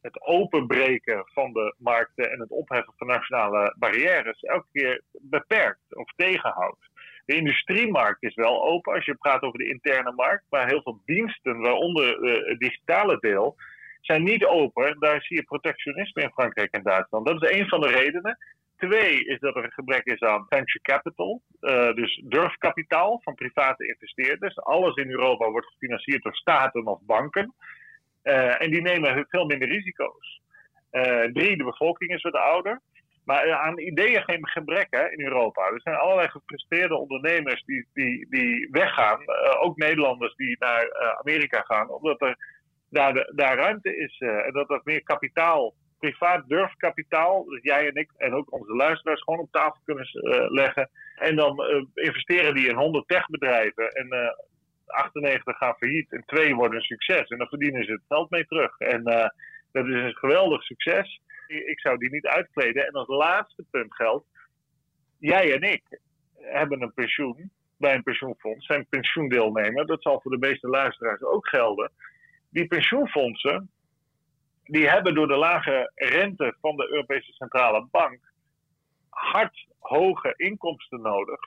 [0.00, 6.12] het openbreken van de markten en het opheffen van nationale barrières, elke keer beperkt of
[6.16, 6.86] tegenhoudt.
[7.24, 11.00] De industriemarkt is wel open als je praat over de interne markt, maar heel veel
[11.04, 13.56] diensten, waaronder het digitale deel,
[14.00, 14.96] zijn niet open.
[14.98, 17.26] Daar zie je protectionisme in Frankrijk en Duitsland.
[17.26, 18.38] Dat is een van de redenen.
[18.76, 23.86] Twee is dat er een gebrek is aan venture capital, uh, dus durfkapitaal van private
[23.86, 24.58] investeerders.
[24.58, 27.54] Alles in Europa wordt gefinancierd door staten of banken.
[28.22, 30.40] Uh, en die nemen veel minder risico's.
[30.92, 32.80] Uh, drie, de bevolking is wat ouder.
[33.24, 35.66] Maar aan ideeën geen gebrek hè, in Europa.
[35.66, 39.20] Er zijn allerlei gefrustreerde ondernemers die, die, die weggaan.
[39.60, 42.36] ook Nederlanders die naar Amerika gaan, omdat er
[42.90, 48.34] daar, ruimte is en dat er meer kapitaal privaat durfkapitaal, dat jij en ik en
[48.34, 50.90] ook onze luisteraars gewoon op tafel kunnen uh, leggen.
[51.14, 54.32] En dan uh, investeren die in 100 techbedrijven en uh, eh,
[54.86, 57.28] 98 gaan failliet en twee worden een succes.
[57.28, 58.78] En dan verdienen ze het geld mee terug.
[58.78, 59.02] En
[59.72, 61.20] dat is een geweldig succes.
[61.46, 62.86] Ik zou die niet uitkleden.
[62.86, 64.26] En als laatste punt geldt,
[65.18, 65.82] jij en ik
[66.36, 69.86] hebben een pensioen bij een pensioenfonds, zijn pensioendeelnemer.
[69.86, 71.90] Dat zal voor de meeste luisteraars ook gelden.
[72.50, 73.70] Die pensioenfondsen,
[74.64, 78.20] die hebben door de lage rente van de Europese Centrale Bank
[79.08, 81.40] hard hoge inkomsten nodig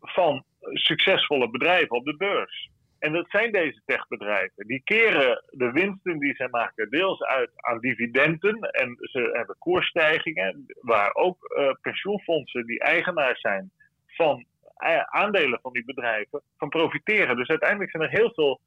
[0.00, 2.70] van succesvolle bedrijven op de beurs.
[2.98, 4.66] En dat zijn deze techbedrijven.
[4.66, 10.66] Die keren de winsten die ze maken deels uit aan dividenden en ze hebben koersstijgingen,
[10.80, 13.70] waar ook uh, pensioenfondsen die eigenaar zijn
[14.06, 14.44] van
[14.78, 17.36] uh, aandelen van die bedrijven van profiteren.
[17.36, 18.60] Dus uiteindelijk zijn er heel veel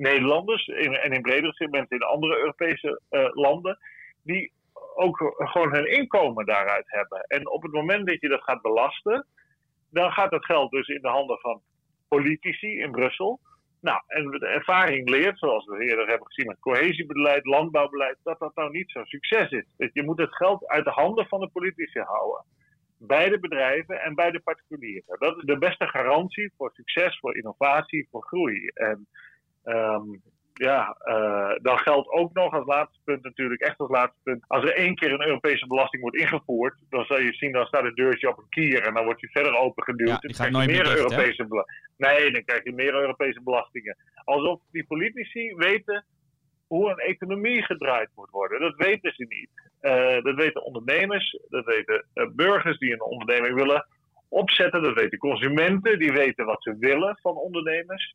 [0.00, 3.78] Nederlanders en in bredere zin mensen in andere Europese uh, landen,
[4.22, 4.52] die
[4.94, 7.20] ook gewoon hun inkomen daaruit hebben.
[7.20, 9.26] En op het moment dat je dat gaat belasten,
[9.90, 11.62] dan gaat dat geld dus in de handen van
[12.08, 13.40] politici in Brussel.
[13.80, 18.54] Nou, en de ervaring leert, zoals we eerder hebben gezien met cohesiebeleid, landbouwbeleid, dat dat
[18.54, 19.64] nou niet zo'n succes is.
[19.76, 22.44] Dus je moet het geld uit de handen van de politici houden.
[22.98, 25.18] Bij de bedrijven en bij de particulieren.
[25.18, 28.66] Dat is de beste garantie voor succes, voor innovatie, voor groei.
[28.66, 29.08] En
[29.76, 30.22] um,
[30.60, 34.44] ja, uh, dan geldt ook nog als laatste punt natuurlijk, echt als laatste punt.
[34.46, 37.82] Als er één keer een Europese belasting wordt ingevoerd, dan zal je zien, dan staat
[37.82, 40.08] het deurtje op een kier en dan wordt hij verder opengeduwd.
[40.08, 43.96] Ja, die gaat nooit meer dicht, Europese Nee, dan krijg je meer Europese belastingen.
[44.24, 46.04] Alsof die politici weten
[46.66, 48.60] hoe een economie gedraaid moet worden.
[48.60, 49.50] Dat weten ze niet.
[49.82, 53.86] Uh, dat weten ondernemers, dat weten uh, burgers die een onderneming willen
[54.28, 58.14] opzetten, dat weten consumenten, die weten wat ze willen van ondernemers.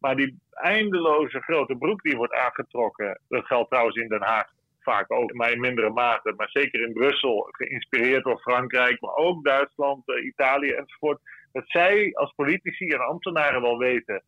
[0.00, 4.48] Maar die eindeloze grote broek die wordt aangetrokken, dat geldt trouwens in Den Haag
[4.80, 9.44] vaak ook, maar in mindere mate, maar zeker in Brussel, geïnspireerd door Frankrijk, maar ook
[9.44, 11.20] Duitsland, eh, Italië enzovoort.
[11.52, 14.22] Dat zij als politici en ambtenaren wel weten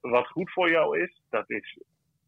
[0.00, 1.78] wat goed voor jou is, dat is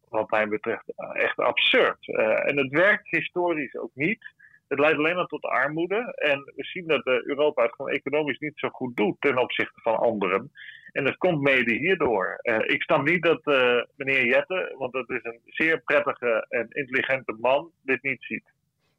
[0.09, 2.07] wat mij betreft echt absurd.
[2.07, 4.33] Uh, en het werkt historisch ook niet.
[4.67, 6.13] Het leidt alleen maar tot armoede.
[6.15, 9.97] En we zien dat Europa het gewoon economisch niet zo goed doet ten opzichte van
[9.97, 10.51] anderen.
[10.91, 12.39] En dat komt mede hierdoor.
[12.41, 16.67] Uh, ik snap niet dat uh, meneer Jette, want dat is een zeer prettige en
[16.69, 18.43] intelligente man, dit niet ziet.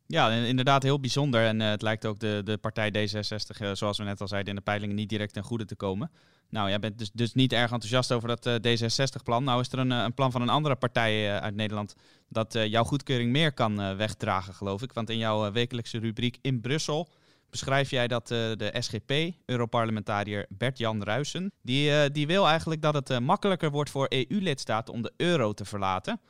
[0.07, 1.45] Ja, inderdaad heel bijzonder.
[1.45, 4.57] En uh, het lijkt ook de, de partij D66, zoals we net al zeiden, in
[4.57, 6.11] de peilingen niet direct ten goede te komen.
[6.51, 9.45] Nou, jij bent dus, dus niet erg enthousiast over dat D66-plan.
[9.45, 11.97] Nou is er een, een, plan van een andere partij uit Nederland
[12.29, 14.93] dat jouw goedkeuring meer kan wegdragen, geloof ik.
[14.93, 17.09] Want in jouw wekelijkse rubriek in Brussel
[17.53, 19.13] beschrijf jij dat uh, de SGP,
[19.45, 24.95] Europarlementariër Bert-Jan Ruisen, die, uh, die wil eigenlijk dat het uh, makkelijker wordt voor EU-lidstaten
[24.95, 26.21] om de euro te verlaten.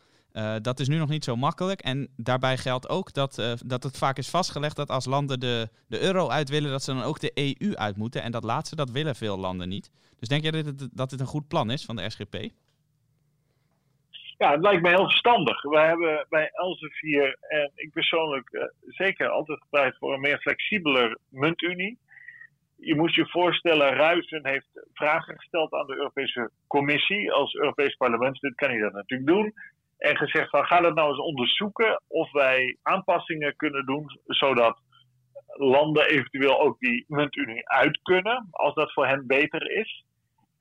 [0.63, 1.81] dat is nu nog niet zo makkelijk.
[1.81, 6.01] En daarbij geldt ook dat, dat het vaak is vastgelegd dat als landen de, de
[6.01, 8.23] euro uit willen, dat ze dan ook de EU uit moeten.
[8.23, 9.91] En dat laatste, dat willen veel landen niet.
[10.19, 12.37] Dus denk jij dat het, dat dit een goed plan is van de SGP?
[14.43, 15.63] Ja, het lijkt me heel verstandig.
[15.63, 21.19] We hebben bij Elsevier en ik persoonlijk uh, zeker altijd gepleit voor een meer flexibeler
[21.29, 21.99] muntunie.
[22.77, 28.41] Je moet je voorstellen, Ruisen heeft vragen gesteld aan de Europese Commissie als Europees parlement.
[28.41, 29.53] Dit kan hij dat natuurlijk doen.
[29.99, 34.79] En gezegd van ga dat nou eens onderzoeken of wij aanpassingen kunnen doen zodat
[35.47, 40.05] landen eventueel ook die muntunie uit kunnen als dat voor hen beter is.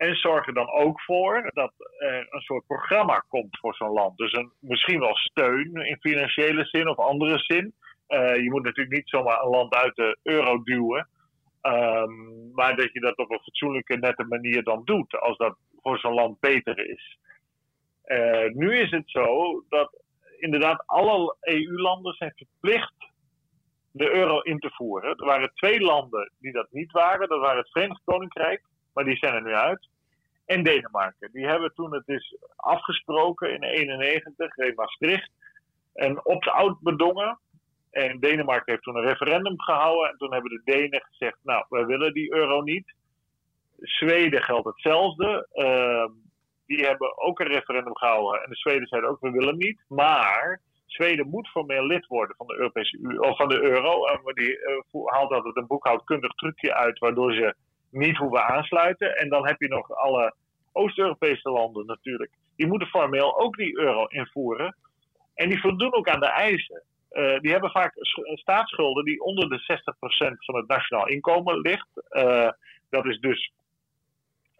[0.02, 4.18] En zorg er dan ook voor dat er een soort programma komt voor zo'n land.
[4.18, 7.74] Dus een, misschien wel steun in financiële zin of andere zin.
[8.08, 11.08] Uh, je moet natuurlijk niet zomaar een land uit de euro duwen.
[11.62, 15.20] Um, maar dat je dat op een fatsoenlijke, nette manier dan doet.
[15.20, 17.18] Als dat voor zo'n land beter is.
[18.06, 20.02] Uh, nu is het zo dat
[20.40, 23.12] inderdaad alle EU-landen zijn verplicht
[23.92, 25.10] de euro in te voeren.
[25.10, 27.30] Er waren twee landen die dat niet waren.
[27.30, 28.62] Dat waren het Verenigd Koninkrijk,
[28.94, 29.90] maar die zijn er nu uit
[30.46, 31.30] en Denemarken.
[31.32, 35.30] Die hebben toen het is afgesproken in 1991 in Maastricht
[35.94, 37.40] een opt-out bedongen.
[37.92, 40.10] En Denemarken heeft toen een referendum gehouden.
[40.10, 42.94] En toen hebben de Denen gezegd: Nou, wij willen die euro niet.
[43.80, 45.48] Zweden geldt hetzelfde.
[45.54, 46.06] Uh,
[46.66, 48.44] die hebben ook een referendum gehouden.
[48.44, 49.84] En de Zweden zeiden ook: We willen niet.
[49.88, 54.06] Maar Zweden moet formeel lid worden van de, Europese of van de euro.
[54.06, 57.56] En die uh, haalt altijd een boekhoudkundig trucje uit, waardoor ze
[57.92, 59.16] niet hoeven aansluiten.
[59.16, 60.34] En dan heb je nog alle
[60.72, 62.32] Oost-Europese landen natuurlijk.
[62.56, 64.76] Die moeten formeel ook die euro invoeren.
[65.36, 66.84] En die voldoen ook aan de eisen.
[67.12, 67.94] Uh, die hebben vaak
[68.34, 71.88] staatsschulden die onder de 60% van het nationaal inkomen ligt.
[72.10, 72.50] Uh,
[72.90, 73.52] dat is dus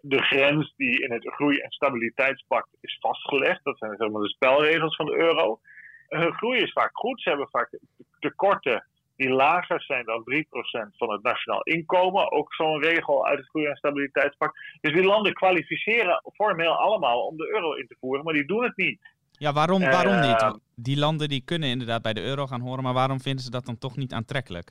[0.00, 3.64] de grens die in het groei- en stabiliteitspact is vastgelegd.
[3.64, 5.60] Dat zijn zeg maar de spelregels van de euro.
[6.08, 7.22] Hun groei is vaak goed.
[7.22, 7.78] Ze hebben vaak
[8.18, 8.86] tekorten
[9.22, 12.32] die lager zijn dan 3% van het nationaal inkomen.
[12.32, 14.58] Ook zo'n regel uit het Groei- en Stabiliteitspact.
[14.80, 18.62] Dus die landen kwalificeren formeel allemaal om de euro in te voeren, maar die doen
[18.62, 19.00] het niet.
[19.32, 20.42] Ja, waarom, waarom niet?
[20.42, 23.50] Eh, die landen die kunnen inderdaad bij de euro gaan horen, maar waarom vinden ze
[23.50, 24.70] dat dan toch niet aantrekkelijk?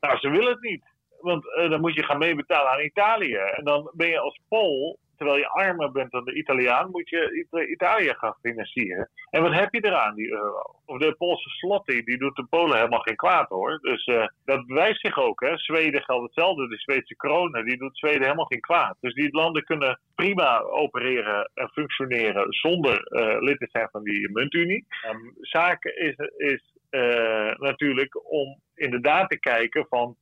[0.00, 0.84] Nou, ze willen het niet.
[1.20, 3.34] Want uh, dan moet je gaan meebetalen aan Italië.
[3.34, 7.46] En dan ben je als Pool terwijl je armer bent dan de Italiaan, moet je
[7.68, 9.08] Italië gaan financieren.
[9.30, 10.74] En wat heb je eraan, die euro?
[10.84, 13.78] Of de Poolse slotty, die doet de Polen helemaal geen kwaad hoor.
[13.82, 15.40] Dus uh, dat bewijst zich ook.
[15.40, 15.58] Hè.
[15.58, 16.68] Zweden geldt hetzelfde.
[16.68, 18.96] De Zweedse kronen, die doet Zweden helemaal geen kwaad.
[19.00, 24.30] Dus die landen kunnen prima opereren en functioneren zonder uh, lid te zijn van die
[24.32, 24.86] muntunie.
[25.10, 30.16] Um, zaken is, is uh, natuurlijk om inderdaad te kijken van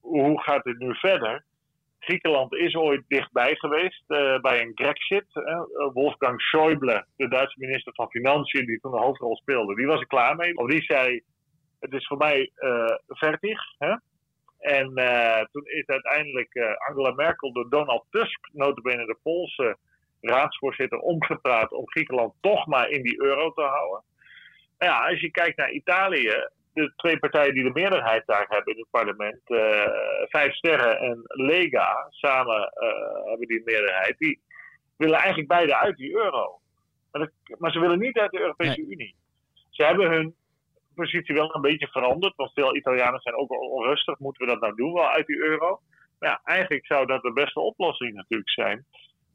[0.00, 1.44] hoe gaat het nu verder?
[2.06, 5.26] Griekenland is ooit dichtbij geweest uh, bij een Grexit.
[5.34, 5.60] Uh,
[5.92, 10.06] Wolfgang Schäuble, de Duitse minister van Financiën, die toen de hoofdrol speelde, die was er
[10.06, 10.56] klaar mee.
[10.56, 11.22] Of die zei:
[11.80, 13.60] Het is voor mij uh, vertig.
[13.78, 13.94] Hè?
[14.58, 14.86] En
[15.50, 19.76] toen is uiteindelijk Angela Merkel door Donald Tusk, notabene de Poolse
[20.20, 24.02] raadsvoorzitter, omgepraat om Griekenland toch maar in die euro te houden.
[24.78, 28.74] Nou ja, als je kijkt naar Italië, de twee partijen die de meerderheid daar hebben
[28.74, 29.40] in het parlement,
[30.28, 32.72] Vijf Sterren en Lega, samen
[33.24, 34.40] hebben die meerderheid, die
[34.96, 36.60] willen eigenlijk beide uit die euro.
[37.12, 39.14] Maar, maar ze willen niet uit de Europese Unie.
[39.70, 40.34] Ze hebben hun
[40.94, 42.36] positie wel een beetje veranderd.
[42.36, 44.18] Want veel Italianen zijn ook onrustig.
[44.18, 45.80] Moeten we dat nou doen, wel uit die euro?
[46.18, 48.86] Maar ja, eigenlijk zou dat de beste oplossing natuurlijk zijn.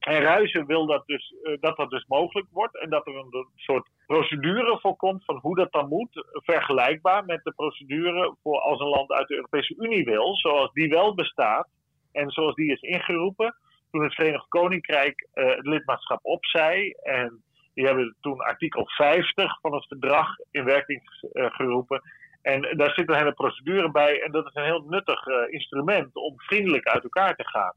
[0.01, 2.77] En Ruizen wil dat, dus, uh, dat dat dus mogelijk wordt.
[2.77, 6.25] En dat er een soort procedure voor komt van hoe dat dan moet.
[6.31, 10.35] Vergelijkbaar met de procedure voor als een land uit de Europese Unie wil.
[10.35, 11.67] Zoals die wel bestaat.
[12.11, 13.55] En zoals die is ingeroepen.
[13.91, 16.91] Toen het Verenigd Koninkrijk uh, het lidmaatschap opzei.
[16.91, 21.01] En die hebben toen artikel 50 van het verdrag in werking
[21.33, 22.01] uh, geroepen.
[22.41, 24.21] En daar zit een hele procedure bij.
[24.21, 27.73] En dat is een heel nuttig instrument om vriendelijk uit elkaar te gaan.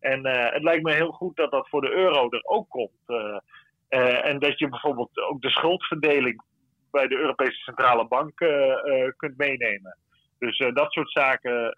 [0.00, 3.32] En uh, het lijkt me heel goed dat dat voor de euro er ook komt.
[4.22, 6.42] en dat je bijvoorbeeld ook de schuldverdeling
[6.90, 8.36] bij de Europese Centrale Bank
[9.16, 9.96] kunt meenemen.
[10.38, 11.74] Dus dat soort zaken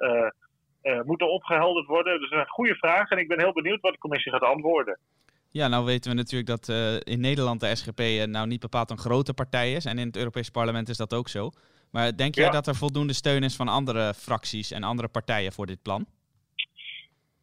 [1.05, 2.21] moeten opgehelderd worden.
[2.21, 3.11] Dus een goede vraag.
[3.11, 4.99] En ik ben heel benieuwd wat de commissie gaat antwoorden.
[5.49, 6.69] Ja, nou weten we natuurlijk dat
[7.07, 9.85] in Nederland de SGP nou niet bepaald een grote partij is.
[9.85, 11.51] En in het Europese parlement is dat ook zo.
[11.91, 15.67] Maar denk jij dat er voldoende steun is van andere fracties en andere partijen voor
[15.67, 16.07] dit plan?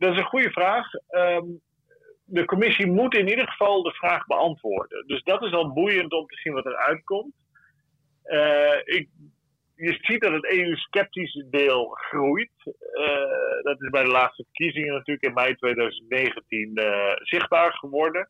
[0.06, 0.88] Dat is een goede vraag.
[1.10, 1.62] Um,
[2.26, 5.08] de commissie moet in ieder geval de vraag beantwoorden.
[5.08, 7.34] Dus dat is al boeiend om te zien wat er uitkomt.
[8.84, 9.10] Ik
[9.76, 12.52] je ziet dat het EU-sceptische deel groeit.
[12.66, 18.30] Uh, dat is bij de laatste verkiezingen natuurlijk in mei 2019 uh, eh, zichtbaar geworden.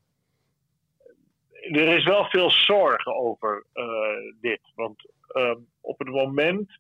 [1.51, 3.65] Er is wel veel zorgen over
[4.41, 4.61] dit.
[4.75, 6.79] Want ehm, op het moment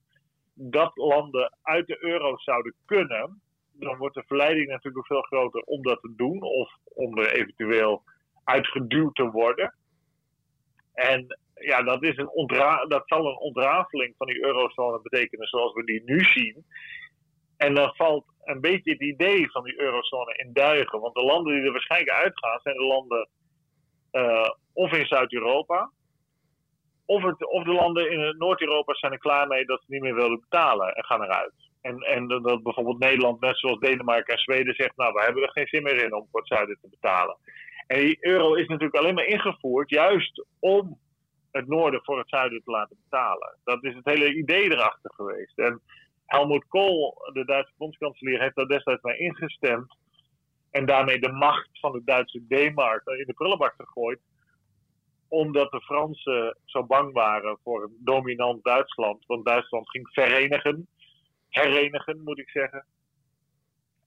[0.53, 3.41] dat landen uit de euro zouden kunnen,
[3.79, 8.03] dan wordt de verleiding natuurlijk veel groter om dat te doen of om er eventueel
[8.43, 9.75] uitgeduwd te worden.
[10.93, 12.47] En ja, dat, is een
[12.87, 16.65] dat zal een ontrafeling van die eurozone betekenen zoals we die nu zien.
[17.57, 20.99] En dan valt een beetje het idee van die eurozone in duigen.
[20.99, 23.29] Want de landen die er waarschijnlijk uitgaan zijn de landen
[24.11, 25.91] uh, of in Zuid-Europa.
[27.05, 30.39] Of, of de landen in Noord-Europa zijn er klaar mee dat ze niet meer willen
[30.39, 31.53] betalen en gaan eruit.
[31.85, 35.51] En, en dat bijvoorbeeld Nederland, net zoals Denemarken en Zweden, zegt: Nou, we hebben er
[35.51, 37.37] geen zin meer in om voor het zuiden te betalen.
[37.87, 40.99] En die euro is natuurlijk alleen maar ingevoerd juist om
[41.51, 43.57] het noorden voor het zuiden te laten betalen.
[43.63, 45.57] Dat is het hele idee erachter geweest.
[45.57, 45.81] En
[46.25, 49.95] Helmut Kohl, de Duitse bondskanselier, heeft daar destijds mee ingestemd.
[50.71, 54.19] En daarmee de macht van de Duitse D-mark in de prullenbak gegooid.
[55.27, 59.25] Omdat de Fransen zo bang waren voor een dominant Duitsland.
[59.25, 60.87] Want Duitsland ging verenigen.
[61.61, 62.85] Herenigen, moet ik zeggen.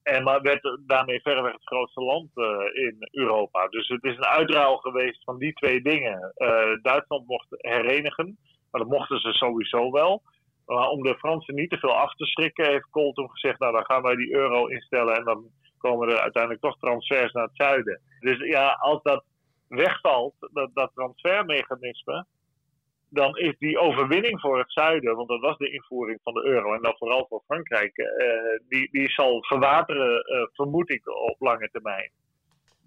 [0.03, 3.67] En maar werd daarmee verreweg het grootste land uh, in Europa.
[3.67, 6.33] Dus het is een uitruil geweest van die twee dingen.
[6.37, 8.37] Uh, Duitsland mocht herenigen,
[8.71, 10.21] maar dat mochten ze sowieso wel.
[10.65, 13.73] Maar om de Fransen niet te veel af te schrikken, heeft Kool toen gezegd: Nou,
[13.73, 17.55] dan gaan wij die euro instellen en dan komen er uiteindelijk toch transfers naar het
[17.55, 18.01] zuiden.
[18.19, 19.23] Dus ja, als dat
[19.67, 22.25] wegvalt, dat, dat transfermechanisme,
[23.09, 26.73] dan is die overwinning voor het zuiden, want dat was de invoering van de euro
[26.73, 28.07] en dan vooral voor Frankrijk, uh,
[28.67, 32.11] die, die zal verwateren, uh, vermoed ik, op lange termijn.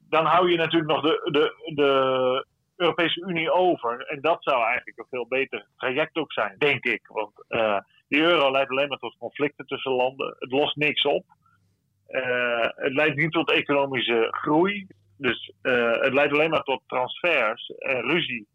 [0.09, 4.01] Dan hou je natuurlijk nog de, de, de Europese Unie over.
[4.07, 7.07] En dat zou eigenlijk een veel beter traject ook zijn, denk ik.
[7.07, 10.37] Want uh, die euro leidt alleen maar tot conflicten tussen landen.
[10.39, 11.25] Het lost niks op.
[12.75, 14.87] het leidt niet tot economische groei.
[15.17, 18.47] Dus het leidt alleen maar tot transfers en ruzie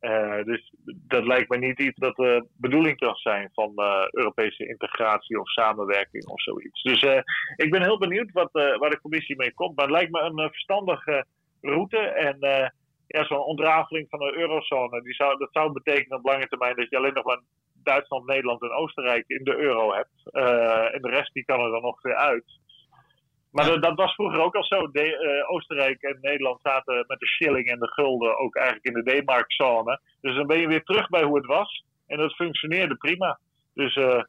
[0.00, 4.68] uh, dus dat lijkt me niet iets dat de bedoeling kan zijn van uh, Europese
[4.68, 6.82] integratie of samenwerking of zoiets.
[6.82, 7.20] Dus uh,
[7.56, 9.76] ik ben heel benieuwd wat, waar de commissie mee komt.
[9.76, 11.24] Maar het lijkt me een verstandige
[11.60, 11.98] route.
[11.98, 12.36] En
[13.06, 16.90] ja, zo'n ontrafeling van de eurozone, die zou, dat zou betekenen op lange termijn dat
[16.90, 17.40] je alleen nog maar
[17.82, 20.32] Duitsland, Nederland en Oostenrijk in de euro hebt.
[20.94, 22.44] en de rest die kan er dan nog weer uit.
[23.58, 24.90] Maar dat was vroeger ook al zo.
[24.90, 29.04] De, uh, Oostenrijk en Nederland zaten met de shilling en de gulden ook eigenlijk in
[29.04, 30.00] de D-mark-zone.
[30.20, 31.84] Dus dan ben je weer terug bij hoe het was.
[32.06, 33.38] En dat functioneerde prima.
[33.74, 34.22] Dus uh,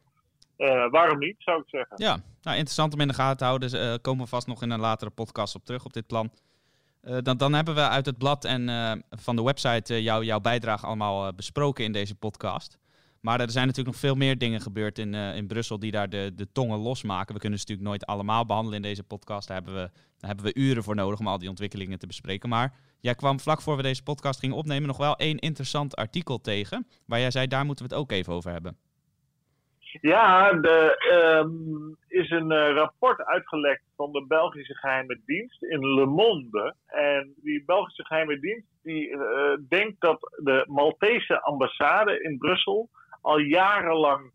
[0.56, 1.96] uh, waarom niet, zou ik zeggen.
[1.96, 2.12] Ja,
[2.42, 3.70] nou, interessant om in de gaten te houden.
[3.70, 6.30] Dus, komen we vast nog in een latere podcast op terug op dit plan.
[7.22, 8.68] dan, dan hebben we uit het blad en
[9.10, 12.79] van de website jou, jouw bijdrage allemaal besproken in deze podcast.
[13.20, 16.08] Maar er zijn natuurlijk nog veel meer dingen gebeurd in, uh, in Brussel die daar
[16.08, 17.34] de, de tongen losmaken.
[17.34, 19.48] We kunnen ze natuurlijk nooit allemaal behandelen in deze podcast.
[19.48, 22.48] Daar hebben, we, daar hebben we uren voor nodig om al die ontwikkelingen te bespreken.
[22.48, 26.40] Maar jij kwam vlak voor we deze podcast gingen opnemen nog wel één interessant artikel
[26.40, 26.86] tegen.
[27.06, 28.76] Waar jij zei, daar moeten we het ook even over hebben.
[30.00, 36.06] Ja, er um, is een uh, rapport uitgelekt van de Belgische geheime dienst in Le
[36.06, 36.74] Monde.
[36.86, 39.22] En die Belgische geheime dienst die uh,
[39.68, 42.88] denkt dat de Maltese ambassade in Brussel
[43.20, 44.30] al jarenlang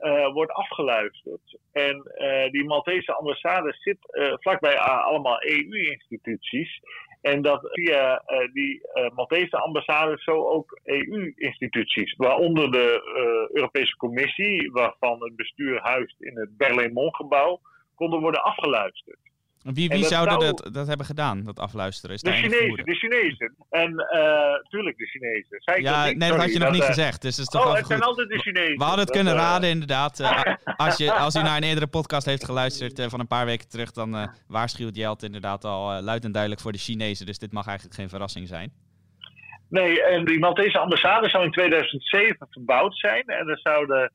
[0.00, 1.58] uh, wordt afgeluisterd.
[1.72, 2.02] En
[2.50, 3.98] die Maltese ambassade zit
[4.40, 6.80] vlakbij allemaal EU-instituties.
[7.24, 13.96] En dat via uh, die uh, Maltese ambassade zo ook EU-instituties, waaronder de uh, Europese
[13.96, 17.60] Commissie, waarvan het bestuur huist in het Berlaymont-gebouw,
[17.94, 19.18] konden worden afgeluisterd.
[19.72, 20.54] Wie, wie zouden zou...
[20.54, 22.14] dat, dat hebben gedaan, dat afluisteren?
[22.14, 23.54] Is de Chinezen, de Chinezen.
[23.70, 25.82] En uh, tuurlijk de Chinezen.
[25.82, 27.22] Ja, niet, nee, dat had je nog niet gezegd.
[27.22, 28.76] Dus het is toch oh, het zijn altijd de Chinezen.
[28.76, 30.20] We hadden het kunnen raden, inderdaad.
[30.20, 30.42] Uh,
[30.76, 33.90] als, je, als u naar een eerdere podcast heeft geluisterd van een paar weken terug,
[33.90, 37.26] dan waarschuwt Jelt inderdaad al luid en duidelijk voor de Chinezen.
[37.26, 38.72] Dus dit mag eigenlijk geen verrassing zijn.
[39.68, 43.22] Nee, en die Maltese ambassade zou in 2007 verbouwd zijn.
[43.26, 44.12] En er zouden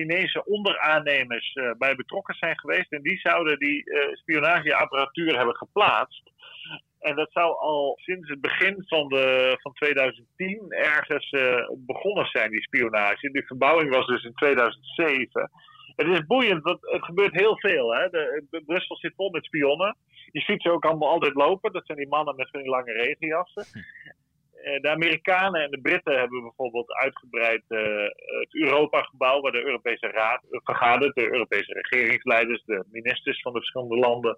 [0.00, 2.92] Chinese onderaannemers uh, bij betrokken zijn geweest.
[2.92, 6.22] En die zouden die uh, spionageapparatuur hebben geplaatst.
[7.00, 12.50] En dat zou al sinds het begin van, de, van 2010 ergens uh, begonnen zijn,
[12.50, 13.30] die spionage.
[13.30, 15.50] Die verbouwing was dus in 2007.
[15.96, 17.94] Het is boeiend, want het gebeurt heel veel.
[17.94, 18.08] Hè?
[18.08, 19.96] De, de Brussel zit vol met spionnen.
[20.32, 21.72] Je ziet ze ook allemaal altijd lopen.
[21.72, 23.64] Dat zijn die mannen met die lange regenjassen.
[24.70, 27.78] Eh, de Amerikanen en de Britten hebben bijvoorbeeld uitgebreid uh,
[28.40, 33.96] het Europa-gebouw, waar de Europese Raad vergadert, de Europese regeringsleiders, de ministers van de verschillende
[33.96, 34.36] landen,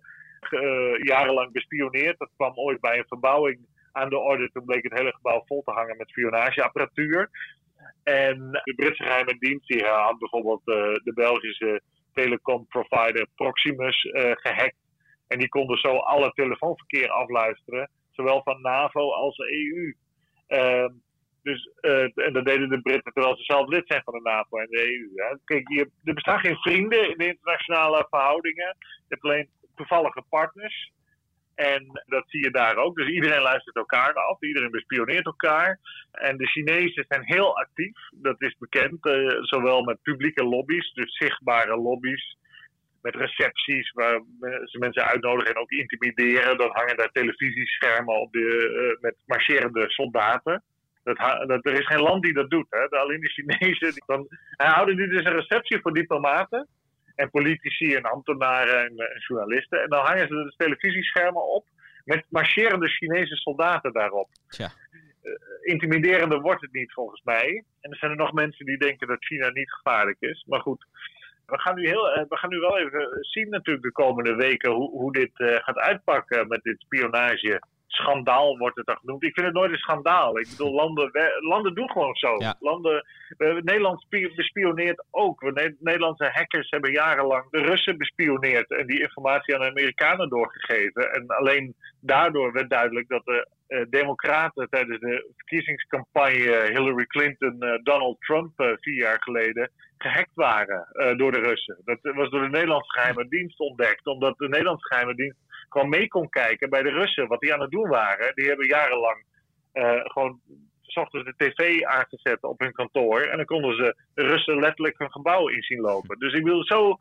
[1.02, 2.18] jarenlang bespioneerd.
[2.18, 3.58] Dat kwam ooit bij een verbouwing
[3.92, 4.50] aan de orde.
[4.52, 7.30] Toen bleek het hele gebouw vol te hangen met spionageapparatuur.
[8.02, 10.64] En de Britse geheime dienst die had bijvoorbeeld
[11.04, 14.76] de Belgische telecomprovider Proximus gehackt.
[15.28, 19.94] En die konden zo alle telefoonverkeer afluisteren, zowel van NAVO als EU.
[20.52, 20.88] Uh,
[21.42, 24.58] dus, uh, en dat deden de Britten terwijl ze zelf lid zijn van de NAVO
[24.58, 25.38] en de EU.
[25.44, 28.76] Kijk, je, er bestaan geen vrienden in de internationale verhoudingen.
[28.78, 30.92] Je hebt alleen toevallige partners.
[31.54, 32.96] En dat zie je daar ook.
[32.96, 35.78] Dus iedereen luistert elkaar af, iedereen bespioneert elkaar.
[36.12, 39.06] En de Chinezen zijn heel actief, dat is bekend.
[39.06, 42.36] Uh, zowel met publieke lobby's, dus zichtbare lobby's.
[43.02, 44.20] Met recepties waar
[44.64, 46.58] ze mensen uitnodigen en ook intimideren.
[46.58, 50.62] Dan hangen daar televisieschermen op de, uh, met marcherende soldaten.
[51.04, 52.66] Dat, dat, er is geen land die dat doet.
[52.70, 52.88] Hè.
[52.88, 53.92] Alleen de Chinezen.
[53.92, 56.68] Die, dan houden nu dus een receptie voor diplomaten.
[57.14, 59.82] En politici en ambtenaren en, en journalisten.
[59.82, 61.66] En dan hangen ze dus televisieschermen op.
[62.04, 64.28] Met marcherende Chinese soldaten daarop.
[64.48, 64.70] Tja.
[65.22, 67.64] Uh, intimiderender wordt het niet volgens mij.
[67.80, 70.44] En er zijn er nog mensen die denken dat China niet gevaarlijk is.
[70.48, 70.86] Maar goed,
[71.46, 74.90] we gaan nu, heel, we gaan nu wel even zien natuurlijk de komende weken hoe,
[74.90, 77.60] hoe dit uh, gaat uitpakken met dit spionage
[77.92, 79.24] schandaal wordt het dan genoemd.
[79.24, 80.38] Ik vind het nooit een schandaal.
[80.38, 82.36] Ik bedoel, landen, landen doen gewoon zo.
[82.38, 82.54] Ja.
[82.60, 83.06] Landen,
[83.38, 85.40] Nederland bespioneert ook.
[85.40, 91.12] We, Nederlandse hackers hebben jarenlang de Russen bespioneerd en die informatie aan de Amerikanen doorgegeven.
[91.12, 93.48] En alleen daardoor werd duidelijk dat de
[93.90, 100.86] Democraten tijdens de verkiezingscampagne Hillary Clinton, uh, Donald Trump uh, vier jaar geleden gehackt waren
[101.16, 101.78] door de Russen.
[101.84, 106.08] Dat was door de Nederlandse geheime dienst ontdekt, omdat de Nederlandse geheime dienst gewoon mee
[106.08, 108.34] kon kijken bij de Russen, wat die aan het doen waren.
[108.34, 109.24] Die hebben jarenlang
[110.02, 110.40] gewoon
[110.82, 113.20] s ochtends de tv aangezet op hun kantoor.
[113.20, 116.18] En dan konden ze de Russen letterlijk hun gebouw in zien lopen.
[116.18, 116.96] Dus ik wil zo,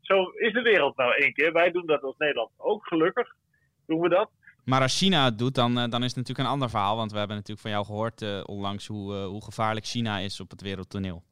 [0.00, 1.52] zo is de wereld nou één keer.
[1.52, 3.34] Wij doen dat als Nederland ook, gelukkig
[3.86, 4.30] doen we dat.
[4.64, 6.96] Maar als China het doet, dan, dan is het natuurlijk een ander verhaal.
[6.96, 10.40] Want we hebben natuurlijk van jou gehoord uh, onlangs hoe, uh, hoe gevaarlijk China is
[10.40, 11.22] op het wereldtoneel.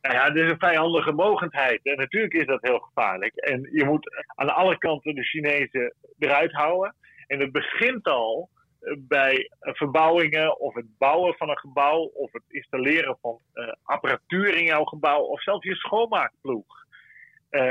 [0.00, 1.80] Nou ja, er is een vijandige mogendheid.
[1.82, 3.34] En natuurlijk is dat heel gevaarlijk.
[3.34, 6.94] En je moet aan alle kanten de Chinezen eruit houden.
[7.26, 8.48] En het begint al
[8.80, 13.38] eh, bij verbouwingen of het bouwen van een gebouw of het installeren van
[13.82, 16.82] apparatuur in jouw gebouw of zelfs je schoonmaakploeg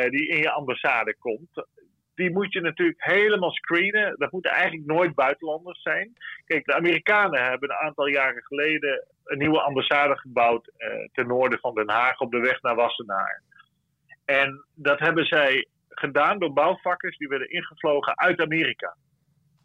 [0.10, 1.66] die in je ambassade komt
[2.16, 4.16] die moet je natuurlijk helemaal screenen.
[4.18, 6.14] Dat moeten eigenlijk nooit buitenlanders zijn.
[6.46, 11.60] Kijk, de Amerikanen hebben een aantal jaren geleden een nieuwe ambassade gebouwd uh, ten noorden
[11.60, 13.42] van Den Haag op de weg naar Wassenaar.
[14.26, 18.96] En dat hebben zij gedaan door bouwvakkers die werden ingevlogen uit Amerika.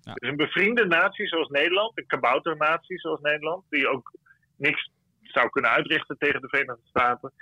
[0.01, 0.15] Ja.
[0.15, 4.13] Dus een bevriende natie zoals Nederland, een kabouternatie zoals Nederland, die ook
[4.57, 4.91] niks
[5.23, 7.33] zou kunnen uitrichten tegen de Verenigde Staten.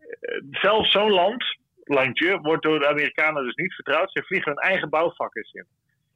[0.00, 1.44] Uh, zelfs zo'n land
[1.84, 4.12] landje wordt door de Amerikanen dus niet vertrouwd.
[4.12, 5.66] Ze vliegen hun eigen bouwvakkers in.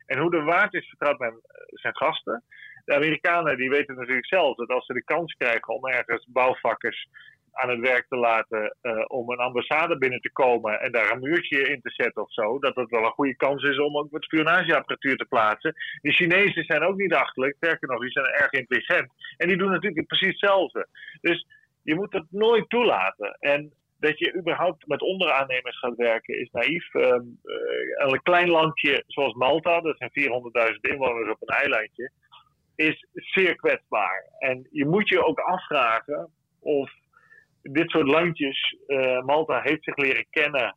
[0.07, 1.35] En hoe de waard is vertrouwd met
[1.67, 2.43] zijn gasten.
[2.85, 7.09] De Amerikanen die weten natuurlijk zelf dat als ze de kans krijgen om ergens bouwvakkers
[7.53, 11.21] aan het werk te laten uh, om een ambassade binnen te komen en daar een
[11.21, 14.11] muurtje in te zetten of zo, dat het wel een goede kans is om ook
[14.11, 15.75] wat spionageapparatuur te plaatsen.
[16.01, 19.13] De Chinezen zijn ook niet achterlijk, sterker nog, die zijn erg intelligent.
[19.37, 20.87] En die doen natuurlijk precies hetzelfde.
[21.21, 21.47] Dus
[21.83, 23.37] je moet dat nooit toelaten.
[23.41, 26.95] En dat je überhaupt met onderaannemers gaat werken is naïef.
[26.95, 27.21] Eh,
[27.97, 32.11] een klein landje zoals Malta, dat zijn 400.000 inwoners op een eilandje,
[32.75, 34.25] is zeer kwetsbaar.
[34.39, 36.31] En je moet je ook afvragen
[36.61, 36.91] of
[37.63, 40.77] dit soort landjes, uh, Malta heeft zich leren kennen,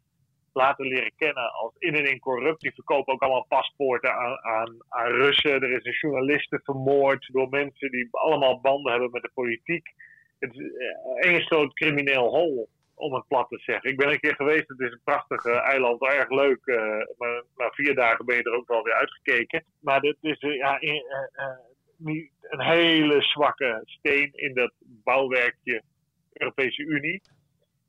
[0.54, 2.62] laten leren kennen als in en in corrupt.
[2.62, 5.62] Die verkopen ook allemaal paspoorten aan, aan, Russen.
[5.62, 9.88] Er is een journaliste vermoord door mensen die allemaal banden hebben met de politiek.
[10.40, 12.70] Het is eh, groot crimineel hol
[13.00, 13.90] om het plat te zeggen.
[13.90, 16.60] Ik ben een keer geweest, het is een prachtig eiland, erg leuk.
[16.66, 16.78] Uh,
[17.18, 19.64] maar na vier dagen ben je er ook wel weer uitgekeken.
[19.80, 20.78] Maar dit is uh, ja,
[22.42, 25.82] een hele zwakke steen in dat bouwwerkje
[26.34, 27.22] Europese Unie.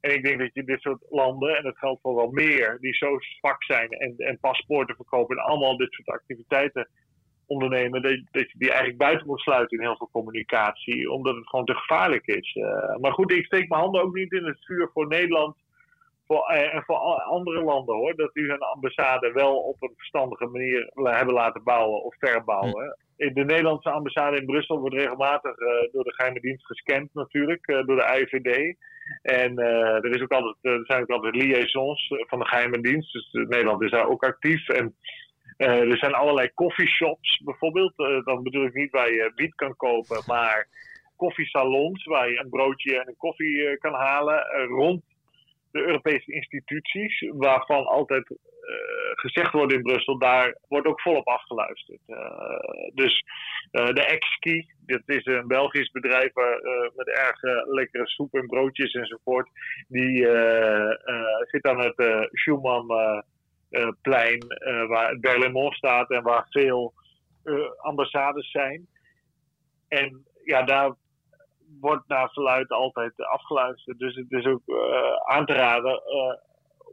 [0.00, 2.94] En ik denk dat je dit soort landen, en dat geldt voor wel meer, die
[2.94, 6.88] zo zwak zijn en, en paspoorten verkopen en allemaal dit soort activiteiten
[7.50, 11.64] ondernemen, dat, je die eigenlijk buiten moet sluiten in heel veel communicatie, omdat het gewoon
[11.64, 12.54] te gevaarlijk is.
[12.54, 15.56] Uh, maar goed, ik steek mijn handen ook niet in het vuur voor Nederland
[16.26, 18.14] voor, uh, en voor andere landen hoor.
[18.16, 22.96] Dat die hun ambassade wel op een verstandige manier hebben laten bouwen of verbouwen.
[23.16, 27.96] De Nederlandse ambassade in Brussel wordt regelmatig uh, door de geheime dienst gescand natuurlijk, door
[27.96, 28.76] de IVD.
[29.22, 33.32] En er, is ook altijd, er zijn ook altijd liaisons van de geheime dienst, dus
[33.32, 34.68] Nederland is daar ook actief.
[34.68, 34.94] En
[35.66, 37.92] er zijn allerlei coffeeshops bijvoorbeeld.
[37.96, 40.68] Uh, dan bedoel ik niet waar je wiet kan kopen, maar
[41.16, 45.02] koffiesalons waar je een broodje en een koffie uh, kan halen rond
[45.72, 48.38] de Europese instituties, waarvan altijd
[49.14, 52.00] gezegd wordt in Brussel, daar wordt ook volop afgeluisterd.
[52.94, 53.24] dus
[53.70, 56.32] de Exki, dat is een Belgisch bedrijf
[56.94, 59.48] met erg lekkere soep en broodjes enzovoort,
[59.88, 60.16] die
[61.50, 63.22] zit aan het Schumann
[64.02, 66.92] plein uh, waar Berlaymont staat en waar veel
[67.44, 68.86] uh, ambassades zijn.
[69.88, 70.94] En ja, daar
[71.80, 73.98] wordt naar verluid altijd afgeluisterd.
[73.98, 74.62] Dus het is ook
[75.24, 76.02] aan te raden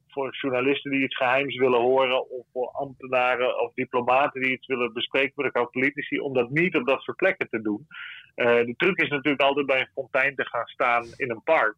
[0.08, 4.94] voor journalisten die iets geheims willen horen, of voor ambtenaren of diplomaten die iets willen
[4.94, 7.88] bespreken met elkaar, politici, om dat niet op dat soort plekken te doen.
[8.36, 11.76] de truc is natuurlijk altijd bij een fontein te gaan staan in een park.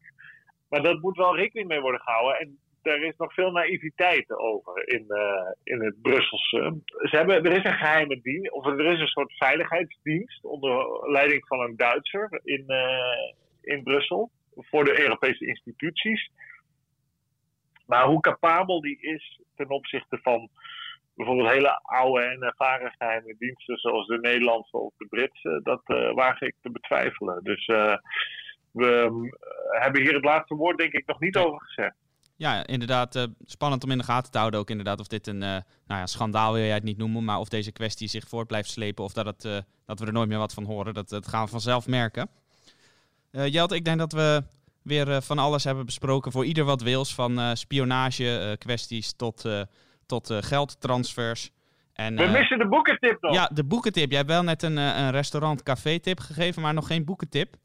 [0.69, 2.39] Maar dat moet wel rekening mee worden gehouden.
[2.39, 6.81] En er is nog veel naïviteit over in, uh, in het Brusselse.
[6.85, 11.47] Ze hebben, er is een geheime dienst, of er is een soort veiligheidsdienst onder leiding
[11.47, 16.31] van een Duitser in, uh, in Brussel voor de Europese instituties.
[17.85, 20.49] Maar hoe capabel die is ten opzichte van
[21.15, 26.13] bijvoorbeeld hele oude en ervaren geheime diensten zoals de Nederlandse of de Britse, dat uh,
[26.13, 27.43] waag ik te betwijfelen.
[27.43, 27.65] Dus
[28.71, 29.29] we
[29.69, 31.95] hebben hier het laatste woord denk ik nog niet over gezegd
[32.39, 35.41] ja, inderdaad uh, spannend om in de gaten te houden ook inderdaad of dit een
[35.41, 35.49] uh,
[35.87, 38.69] nou ja, schandaal wil jij het niet noemen, maar of deze kwestie zich voort blijft
[38.69, 40.93] slepen of dat, het, uh, dat we er nooit meer wat van horen.
[40.93, 42.29] Dat, dat gaan we vanzelf merken.
[43.31, 44.43] Jelt, ik denk dat we
[44.83, 49.45] weer van alles hebben besproken voor ieder wat wils, van spionage kwesties tot,
[50.05, 51.51] tot geldtransfers.
[51.93, 53.33] En, we missen de boekentip nog.
[53.33, 54.09] Ja, de boekentip.
[54.09, 57.55] Jij hebt wel net een, een restaurant-café tip gegeven, maar nog geen boekentip.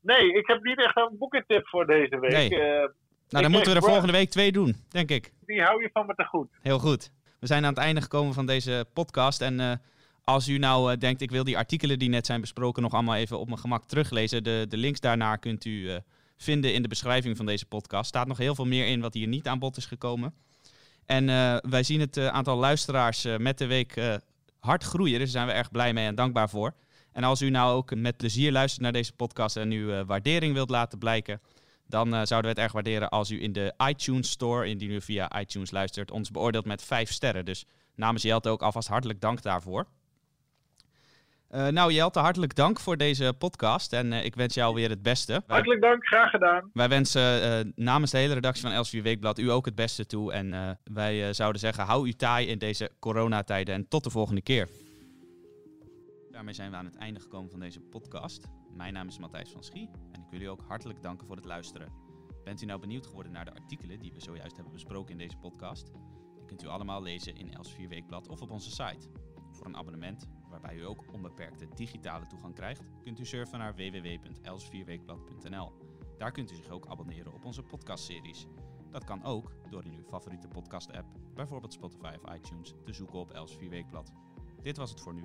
[0.00, 2.50] Nee, ik heb niet echt een boekentip voor deze week.
[2.50, 2.88] Nee.
[3.30, 5.32] Nou, dan moeten we er volgende week twee doen, denk ik.
[5.46, 6.48] Die hou je van me te goed.
[6.60, 7.10] Heel goed.
[7.38, 9.40] We zijn aan het einde gekomen van deze podcast.
[9.40, 9.72] En uh,
[10.24, 13.14] als u nou uh, denkt, ik wil die artikelen die net zijn besproken nog allemaal
[13.14, 14.44] even op mijn gemak teruglezen.
[14.44, 15.96] De, de links daarnaar kunt u uh,
[16.36, 18.08] vinden in de beschrijving van deze podcast.
[18.08, 20.34] Staat nog heel veel meer in wat hier niet aan bod is gekomen.
[21.06, 21.26] En
[21.70, 24.20] wij zien het aantal luisteraars met de week
[24.58, 25.18] hard groeien.
[25.18, 26.74] Dus daar zijn we erg blij mee en dankbaar voor.
[27.12, 30.70] En als u nou ook met plezier luistert naar deze podcast en uw waardering wilt
[30.70, 31.40] laten blijken
[31.90, 35.00] dan uh, zouden we het erg waarderen als u in de iTunes Store, indien u
[35.00, 37.44] via iTunes luistert, ons beoordeelt met vijf sterren.
[37.44, 37.64] Dus
[37.94, 39.86] namens Jelte ook alvast hartelijk dank daarvoor.
[41.50, 45.02] Uh, nou Jelte, hartelijk dank voor deze podcast en uh, ik wens jou weer het
[45.02, 45.42] beste.
[45.46, 46.70] Hartelijk dank, graag gedaan.
[46.72, 50.32] Wij wensen namens de hele redactie van Elsevier Weekblad u ook het beste toe.
[50.32, 54.68] En wij zouden zeggen, hou u taai in deze coronatijden en tot de volgende keer.
[56.40, 58.48] Daarmee zijn we aan het einde gekomen van deze podcast.
[58.72, 61.44] Mijn naam is Matthijs van Schie en ik wil u ook hartelijk danken voor het
[61.44, 61.92] luisteren.
[62.44, 65.36] Bent u nou benieuwd geworden naar de artikelen die we zojuist hebben besproken in deze
[65.36, 65.90] podcast?
[66.36, 69.08] Die kunt u allemaal lezen in Els 4 Weekblad of op onze site.
[69.50, 75.72] Voor een abonnement, waarbij u ook onbeperkte digitale toegang krijgt, kunt u surfen naar www.els4weekblad.nl.
[76.18, 78.46] Daar kunt u zich ook abonneren op onze podcastseries.
[78.90, 83.30] Dat kan ook door in uw favoriete podcast-app, bijvoorbeeld Spotify of iTunes, te zoeken op
[83.30, 84.12] Els 4 Weekblad.
[84.62, 85.24] Dit was het voor nu.